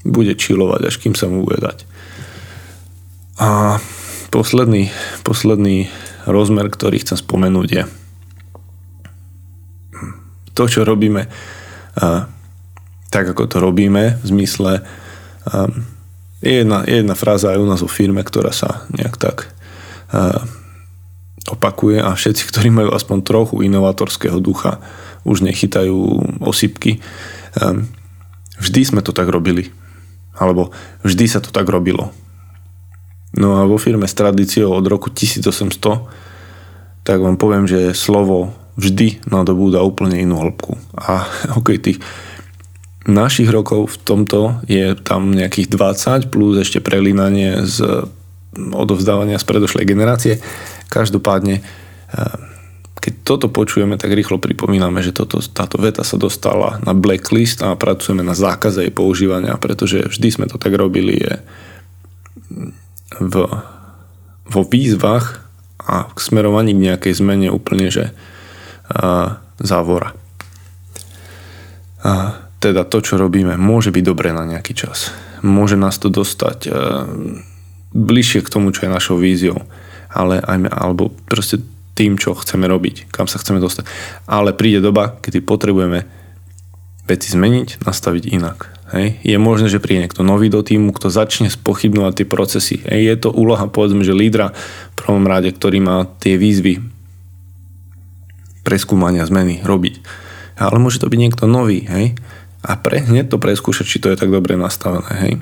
Bude 0.08 0.32
chillovať, 0.32 0.88
až 0.88 0.96
kým 0.96 1.12
sa 1.12 1.28
mu 1.28 1.44
bude 1.44 1.60
dať. 1.60 1.84
A 3.36 3.76
posledný, 4.32 4.88
posledný 5.20 5.92
rozmer, 6.24 6.72
ktorý 6.72 7.00
chcem 7.04 7.20
spomenúť 7.20 7.68
je 7.68 7.84
to, 10.56 10.64
čo 10.68 10.80
robíme 10.84 11.24
e, 11.24 11.28
tak, 13.10 13.24
ako 13.32 13.48
to 13.48 13.56
robíme 13.60 14.16
v 14.20 14.24
zmysle 14.24 14.80
e, 14.80 14.82
je 16.40 16.64
jedna, 16.64 16.88
je 16.88 17.04
jedna 17.04 17.12
fráza 17.12 17.52
aj 17.52 17.60
u 17.60 17.66
nás 17.68 17.80
vo 17.84 17.88
firme, 17.88 18.24
ktorá 18.24 18.48
sa 18.48 18.88
nejak 18.96 19.20
tak 19.20 19.52
opakuje 21.52 21.98
a 21.98 22.14
všetci, 22.14 22.42
ktorí 22.50 22.68
majú 22.70 22.90
aspoň 22.94 23.18
trochu 23.26 23.66
inovatorského 23.66 24.38
ducha, 24.38 24.78
už 25.26 25.44
nechytajú 25.44 25.96
osypky. 26.40 27.02
Ehm, 27.60 27.90
vždy 28.62 28.80
sme 28.94 29.00
to 29.04 29.12
tak 29.12 29.28
robili. 29.28 29.68
Alebo 30.38 30.72
vždy 31.04 31.24
sa 31.28 31.44
to 31.44 31.52
tak 31.52 31.68
robilo. 31.68 32.14
No 33.36 33.62
a 33.62 33.68
vo 33.68 33.78
firme 33.78 34.10
s 34.10 34.16
tradíciou 34.16 34.74
od 34.74 34.84
roku 34.88 35.12
1800 35.12 36.30
tak 37.00 37.18
vám 37.20 37.40
poviem, 37.40 37.64
že 37.64 37.96
slovo 37.96 38.52
vždy 38.76 39.28
nadobúda 39.28 39.82
úplne 39.84 40.20
inú 40.20 40.40
hĺbku. 40.40 40.78
A 40.96 41.26
ok, 41.58 41.76
tých 41.80 41.98
našich 43.08 43.48
rokov 43.48 43.96
v 43.96 43.96
tomto 44.04 44.60
je 44.68 44.92
tam 44.96 45.32
nejakých 45.32 45.72
20 45.72 46.32
plus 46.32 46.60
ešte 46.60 46.84
prelínanie 46.84 47.64
z 47.64 48.06
odovzdávania 48.54 49.38
z 49.38 49.46
predošlej 49.46 49.84
generácie. 49.86 50.34
Každopádne 50.90 51.62
eh, 51.62 52.50
keď 53.00 53.14
toto 53.24 53.48
počujeme, 53.48 53.96
tak 53.96 54.12
rýchlo 54.12 54.36
pripomíname, 54.36 55.00
že 55.00 55.16
toto, 55.16 55.40
táto 55.40 55.80
veta 55.80 56.04
sa 56.04 56.20
dostala 56.20 56.76
na 56.84 56.92
blacklist 56.92 57.64
a 57.64 57.72
pracujeme 57.72 58.20
na 58.20 58.36
zákaze 58.36 58.84
jej 58.84 58.92
používania, 58.92 59.56
pretože 59.56 60.04
vždy 60.04 60.28
sme 60.28 60.46
to 60.46 60.60
tak 60.60 60.76
robili 60.76 61.16
je 61.16 61.32
v, 63.16 63.34
vo 64.44 64.62
výzvach 64.68 65.40
a 65.80 66.12
k 66.12 66.18
smerovaní 66.20 66.76
k 66.76 66.84
nejakej 66.92 67.12
zmene 67.16 67.48
úplne, 67.48 67.88
že 67.88 68.12
a, 68.92 69.40
závora. 69.56 70.12
A, 72.04 72.36
teda 72.60 72.84
to, 72.84 73.00
čo 73.00 73.16
robíme, 73.16 73.56
môže 73.56 73.88
byť 73.88 74.04
dobré 74.04 74.36
na 74.36 74.44
nejaký 74.44 74.76
čas. 74.76 75.08
Môže 75.40 75.80
nás 75.80 75.96
to 75.96 76.12
dostať 76.12 76.58
a, 76.68 76.70
bližšie 77.96 78.44
k 78.44 78.52
tomu, 78.52 78.76
čo 78.76 78.84
je 78.84 78.92
našou 78.92 79.16
víziou, 79.16 79.64
ale 80.10 80.42
aj, 80.42 80.68
alebo 80.70 81.14
proste 81.26 81.62
tým, 81.94 82.16
čo 82.16 82.34
chceme 82.34 82.66
robiť, 82.66 83.10
kam 83.12 83.28
sa 83.28 83.38
chceme 83.38 83.60
dostať. 83.60 83.84
Ale 84.26 84.56
príde 84.56 84.80
doba, 84.80 85.20
kedy 85.20 85.44
potrebujeme 85.44 86.06
veci 87.06 87.28
zmeniť, 87.34 87.84
nastaviť 87.84 88.24
inak. 88.30 88.58
Hej. 88.90 89.22
Je 89.22 89.38
možné, 89.38 89.70
že 89.70 89.78
príde 89.78 90.06
niekto 90.06 90.26
nový 90.26 90.50
do 90.50 90.62
týmu, 90.66 90.90
kto 90.90 91.14
začne 91.14 91.46
spochybnovať 91.46 92.22
tie 92.22 92.26
procesy. 92.26 92.76
Hej. 92.82 93.00
Je 93.06 93.16
to 93.26 93.30
úloha, 93.30 93.70
povedzme, 93.70 94.02
že 94.02 94.14
lídra 94.14 94.50
v 94.54 94.94
prvom 94.98 95.26
rade, 95.26 95.50
ktorý 95.54 95.78
má 95.78 96.10
tie 96.18 96.34
výzvy 96.34 96.82
preskúmania 98.66 99.26
zmeny 99.26 99.62
robiť. 99.62 99.94
Ale 100.58 100.82
môže 100.82 100.98
to 100.98 101.10
byť 101.10 101.18
niekto 101.18 101.44
nový. 101.46 101.86
Hej. 101.86 102.18
A 102.66 102.76
pre, 102.76 103.00
hneď 103.00 103.30
to 103.30 103.38
preskúšať, 103.38 103.86
či 103.86 104.00
to 104.02 104.10
je 104.12 104.18
tak 104.18 104.28
dobre 104.28 104.58
nastavené. 104.58 105.12
Hej. 105.22 105.32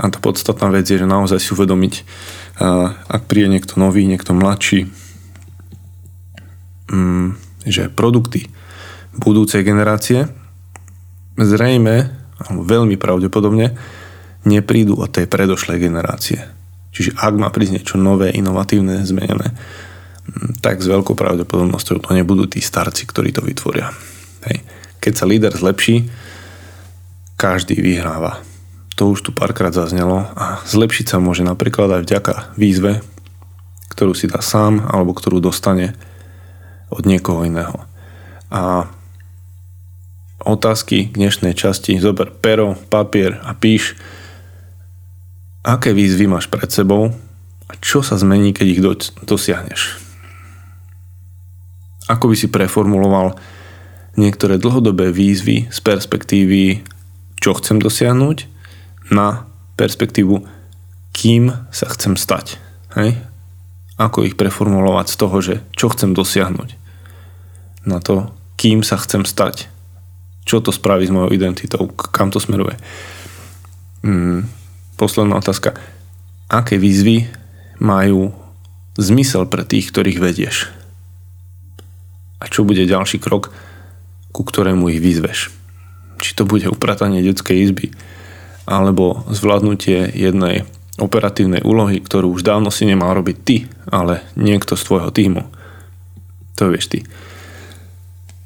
A 0.00 0.08
tá 0.08 0.16
podstatná 0.16 0.72
vec 0.72 0.88
je, 0.88 0.96
že 0.96 1.08
naozaj 1.08 1.40
si 1.40 1.52
uvedomiť, 1.52 1.94
ak 3.08 3.24
príde 3.24 3.48
niekto 3.48 3.80
nový, 3.80 4.04
niekto 4.04 4.36
mladší, 4.36 4.92
Mm, 6.90 7.38
že 7.62 7.86
produkty 7.86 8.50
budúcej 9.14 9.62
generácie 9.62 10.26
zrejme, 11.38 12.10
alebo 12.42 12.60
veľmi 12.66 12.98
pravdepodobne, 12.98 13.78
neprídu 14.42 14.98
od 14.98 15.14
tej 15.14 15.30
predošlej 15.30 15.78
generácie. 15.78 16.42
Čiže 16.90 17.14
ak 17.14 17.34
má 17.38 17.46
prísť 17.54 17.78
niečo 17.78 17.94
nové, 17.94 18.34
inovatívne, 18.34 19.06
zmenené, 19.06 19.54
mm, 19.54 20.58
tak 20.58 20.82
s 20.82 20.90
veľkou 20.90 21.14
pravdepodobnosťou 21.14 22.02
to 22.02 22.10
nebudú 22.10 22.50
tí 22.50 22.58
starci, 22.58 23.06
ktorí 23.06 23.30
to 23.30 23.46
vytvoria. 23.46 23.94
Hej. 24.50 24.66
Keď 24.98 25.12
sa 25.14 25.30
líder 25.30 25.54
zlepší, 25.54 26.10
každý 27.38 27.78
vyhráva. 27.78 28.42
To 29.00 29.16
už 29.16 29.24
tu 29.24 29.32
párkrát 29.32 29.72
zaznelo 29.72 30.28
a 30.36 30.60
zlepšiť 30.68 31.16
sa 31.16 31.24
môže 31.24 31.40
napríklad 31.40 31.88
aj 31.88 32.02
vďaka 32.04 32.34
výzve, 32.60 33.00
ktorú 33.88 34.12
si 34.12 34.28
dá 34.28 34.44
sám 34.44 34.84
alebo 34.92 35.16
ktorú 35.16 35.40
dostane 35.40 35.96
od 36.92 37.08
niekoho 37.08 37.48
iného. 37.48 37.80
A 38.52 38.92
otázky 40.44 41.08
k 41.08 41.16
dnešnej 41.16 41.56
časti. 41.56 41.96
Zober 41.96 42.28
pero, 42.28 42.76
papier 42.92 43.40
a 43.40 43.56
píš, 43.56 43.96
aké 45.64 45.96
výzvy 45.96 46.28
máš 46.28 46.52
pred 46.52 46.68
sebou 46.68 47.08
a 47.68 47.72
čo 47.80 48.04
sa 48.04 48.20
zmení, 48.20 48.52
keď 48.52 48.66
ich 48.68 48.84
dosiahneš. 49.24 49.96
Ako 52.04 52.28
by 52.28 52.36
si 52.36 52.52
preformuloval 52.52 53.32
niektoré 54.20 54.60
dlhodobé 54.60 55.08
výzvy 55.08 55.72
z 55.72 55.78
perspektívy, 55.80 56.84
čo 57.40 57.56
chcem 57.56 57.80
dosiahnuť, 57.80 58.59
na 59.10 59.44
perspektívu, 59.74 60.46
kým 61.10 61.52
sa 61.74 61.86
chcem 61.90 62.14
stať. 62.14 62.56
Hej? 62.96 63.18
Ako 64.00 64.24
ich 64.24 64.38
preformulovať 64.38 65.06
z 65.12 65.16
toho, 65.18 65.36
že 65.42 65.54
čo 65.76 65.92
chcem 65.92 66.16
dosiahnuť 66.16 66.80
na 67.84 67.98
to, 68.00 68.30
kým 68.60 68.84
sa 68.84 69.00
chcem 69.00 69.24
stať. 69.24 69.68
Čo 70.44 70.60
to 70.60 70.72
spraví 70.72 71.04
s 71.04 71.12
mojou 71.12 71.32
identitou, 71.32 71.88
kam 71.92 72.32
to 72.32 72.40
smeruje. 72.40 72.76
Hmm, 74.00 74.48
posledná 74.96 75.36
otázka. 75.36 75.76
Aké 76.48 76.80
výzvy 76.80 77.28
majú 77.80 78.32
zmysel 79.00 79.48
pre 79.48 79.64
tých, 79.64 79.92
ktorých 79.92 80.18
vedieš? 80.20 80.56
A 82.40 82.48
čo 82.48 82.64
bude 82.64 82.88
ďalší 82.88 83.20
krok, 83.20 83.52
ku 84.32 84.42
ktorému 84.44 84.88
ich 84.92 85.00
vyzveš? 85.00 85.52
Či 86.20 86.36
to 86.36 86.48
bude 86.48 86.68
upratanie 86.68 87.24
detskej 87.24 87.68
izby, 87.68 87.92
alebo 88.70 89.26
zvládnutie 89.26 90.14
jednej 90.14 90.62
operatívnej 91.02 91.66
úlohy, 91.66 91.98
ktorú 91.98 92.30
už 92.38 92.46
dávno 92.46 92.70
si 92.70 92.86
nemal 92.86 93.10
robiť 93.18 93.36
ty, 93.42 93.66
ale 93.90 94.22
niekto 94.38 94.78
z 94.78 94.86
tvojho 94.86 95.10
týmu. 95.10 95.42
To 96.60 96.70
vieš 96.70 96.86
ty. 96.94 96.98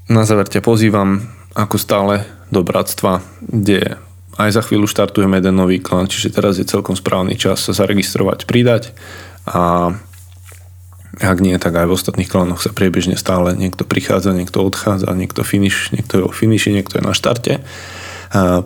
Na 0.09 0.25
záver 0.25 0.49
ťa 0.49 0.65
pozývam 0.65 1.29
ako 1.53 1.77
stále 1.77 2.25
do 2.49 2.65
Bratstva, 2.65 3.21
kde 3.45 4.01
aj 4.41 4.51
za 4.51 4.63
chvíľu 4.65 4.91
štartujeme 4.91 5.39
jeden 5.39 5.55
nový 5.55 5.79
klan, 5.79 6.11
čiže 6.11 6.35
teraz 6.35 6.59
je 6.59 6.67
celkom 6.67 6.99
správny 6.99 7.39
čas 7.39 7.63
sa 7.63 7.77
zaregistrovať, 7.77 8.49
pridať 8.49 8.97
a 9.47 9.95
ak 11.23 11.39
nie, 11.39 11.55
tak 11.63 11.79
aj 11.79 11.87
v 11.87 11.95
ostatných 11.95 12.27
klanoch 12.27 12.59
sa 12.59 12.75
priebežne 12.75 13.15
stále 13.15 13.55
niekto 13.55 13.87
prichádza, 13.87 14.35
niekto 14.35 14.67
odchádza, 14.67 15.15
niekto 15.15 15.47
finish, 15.47 15.95
niekto 15.95 16.19
je 16.19 16.25
o 16.27 16.33
finiši, 16.35 16.75
niekto 16.75 16.99
je 16.99 17.07
na 17.07 17.15
štarte. 17.15 17.63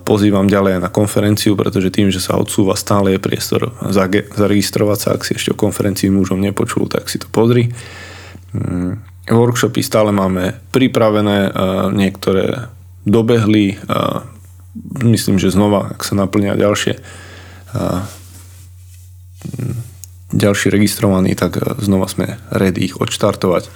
Pozývam 0.08 0.48
ďalej 0.48 0.80
na 0.80 0.88
konferenciu, 0.88 1.52
pretože 1.52 1.92
tým, 1.92 2.08
že 2.08 2.24
sa 2.24 2.40
odsúva, 2.40 2.72
stále 2.72 3.16
je 3.16 3.20
priestor 3.20 3.76
zaregistrovať 4.32 4.98
sa. 4.98 5.08
Ak 5.12 5.28
si 5.28 5.36
ešte 5.36 5.52
o 5.52 5.60
konferencii 5.60 6.08
mužom 6.08 6.40
nepočul, 6.40 6.88
tak 6.88 7.12
si 7.12 7.20
to 7.20 7.28
pozri. 7.28 7.68
Mm, 8.56 8.96
workshopy 9.28 9.84
stále 9.84 10.08
máme 10.08 10.56
pripravené, 10.72 11.52
niektoré 11.92 12.72
dobehli, 13.04 13.76
myslím, 15.04 15.36
že 15.36 15.52
znova, 15.52 15.92
ak 15.92 16.00
sa 16.00 16.16
naplnia 16.16 16.56
ďalšie 16.56 16.96
ďalší 20.28 20.68
registrovaní, 20.68 21.32
tak 21.36 21.56
znova 21.80 22.08
sme 22.08 22.36
ready 22.52 22.88
ich 22.88 23.00
odštartovať. 23.00 23.68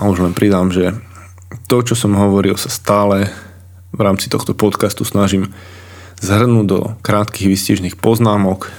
A 0.00 0.08
už 0.08 0.24
len 0.24 0.32
pridám, 0.32 0.72
že 0.72 0.96
to, 1.68 1.84
čo 1.84 1.92
som 1.92 2.16
hovoril, 2.16 2.56
sa 2.56 2.72
stále 2.72 3.28
v 3.90 4.00
rámci 4.00 4.30
tohto 4.30 4.54
podcastu 4.54 5.02
snažím 5.02 5.50
zhrnúť 6.20 6.66
do 6.66 6.78
krátkých 7.00 7.48
vystižných 7.48 7.96
poznámok, 7.96 8.70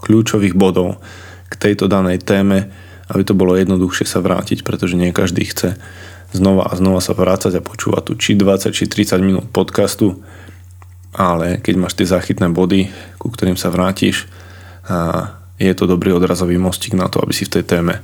kľúčových 0.00 0.56
bodov 0.56 1.00
k 1.48 1.54
tejto 1.56 1.88
danej 1.88 2.20
téme, 2.20 2.72
aby 3.08 3.22
to 3.24 3.36
bolo 3.36 3.56
jednoduchšie 3.56 4.08
sa 4.08 4.24
vrátiť, 4.24 4.64
pretože 4.64 4.96
nie 4.96 5.12
každý 5.12 5.44
chce 5.44 5.76
znova 6.34 6.66
a 6.66 6.72
znova 6.74 6.98
sa 6.98 7.14
vrácať 7.14 7.60
a 7.60 7.64
počúvať 7.64 8.02
tu 8.10 8.12
či 8.18 8.34
20, 8.34 8.74
či 8.74 8.84
30 8.90 9.20
minút 9.22 9.46
podcastu, 9.52 10.18
ale 11.14 11.62
keď 11.62 11.74
máš 11.78 11.94
tie 11.94 12.10
záchytné 12.10 12.50
body, 12.50 12.90
ku 13.22 13.30
ktorým 13.30 13.54
sa 13.54 13.70
vrátiš, 13.70 14.26
je 15.60 15.72
to 15.78 15.84
dobrý 15.86 16.10
odrazový 16.10 16.58
mostík 16.58 16.98
na 16.98 17.06
to, 17.06 17.22
aby 17.22 17.30
si 17.30 17.46
v 17.46 17.60
tej 17.60 17.64
téme 17.64 18.02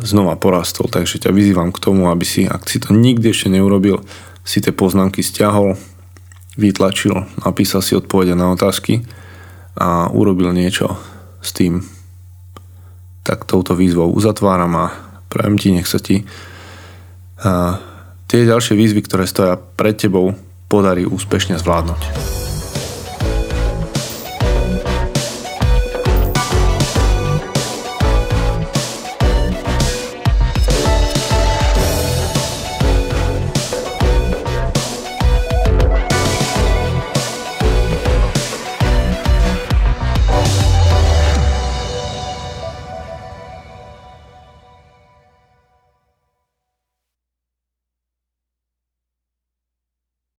znova 0.00 0.38
porastol. 0.40 0.88
Takže 0.88 1.20
ťa 1.20 1.34
vyzývam 1.34 1.74
k 1.74 1.82
tomu, 1.82 2.08
aby 2.08 2.24
si, 2.24 2.48
ak 2.48 2.64
si 2.70 2.80
to 2.80 2.96
nikdy 2.96 3.34
ešte 3.34 3.52
neurobil, 3.52 4.00
si 4.44 4.60
tie 4.60 4.70
poznámky 4.70 5.24
stiahol, 5.24 5.74
vytlačil, 6.54 7.26
napísal 7.42 7.80
si 7.82 7.96
odpovede 7.96 8.36
na 8.36 8.52
otázky 8.52 9.02
a 9.74 10.06
urobil 10.12 10.54
niečo 10.54 10.94
s 11.42 11.50
tým, 11.50 11.82
tak 13.24 13.48
touto 13.48 13.74
výzvou 13.74 14.12
uzatváram 14.12 14.70
a 14.76 14.94
prajem 15.32 15.56
ti, 15.58 15.68
nech 15.74 15.88
sa 15.88 15.98
ti 15.98 16.22
a 17.44 17.76
tie 18.30 18.46
ďalšie 18.48 18.78
výzvy, 18.78 19.00
ktoré 19.04 19.28
stoja 19.28 19.58
pred 19.58 19.98
tebou, 19.98 20.32
podarí 20.70 21.04
úspešne 21.04 21.58
zvládnuť. 21.60 22.00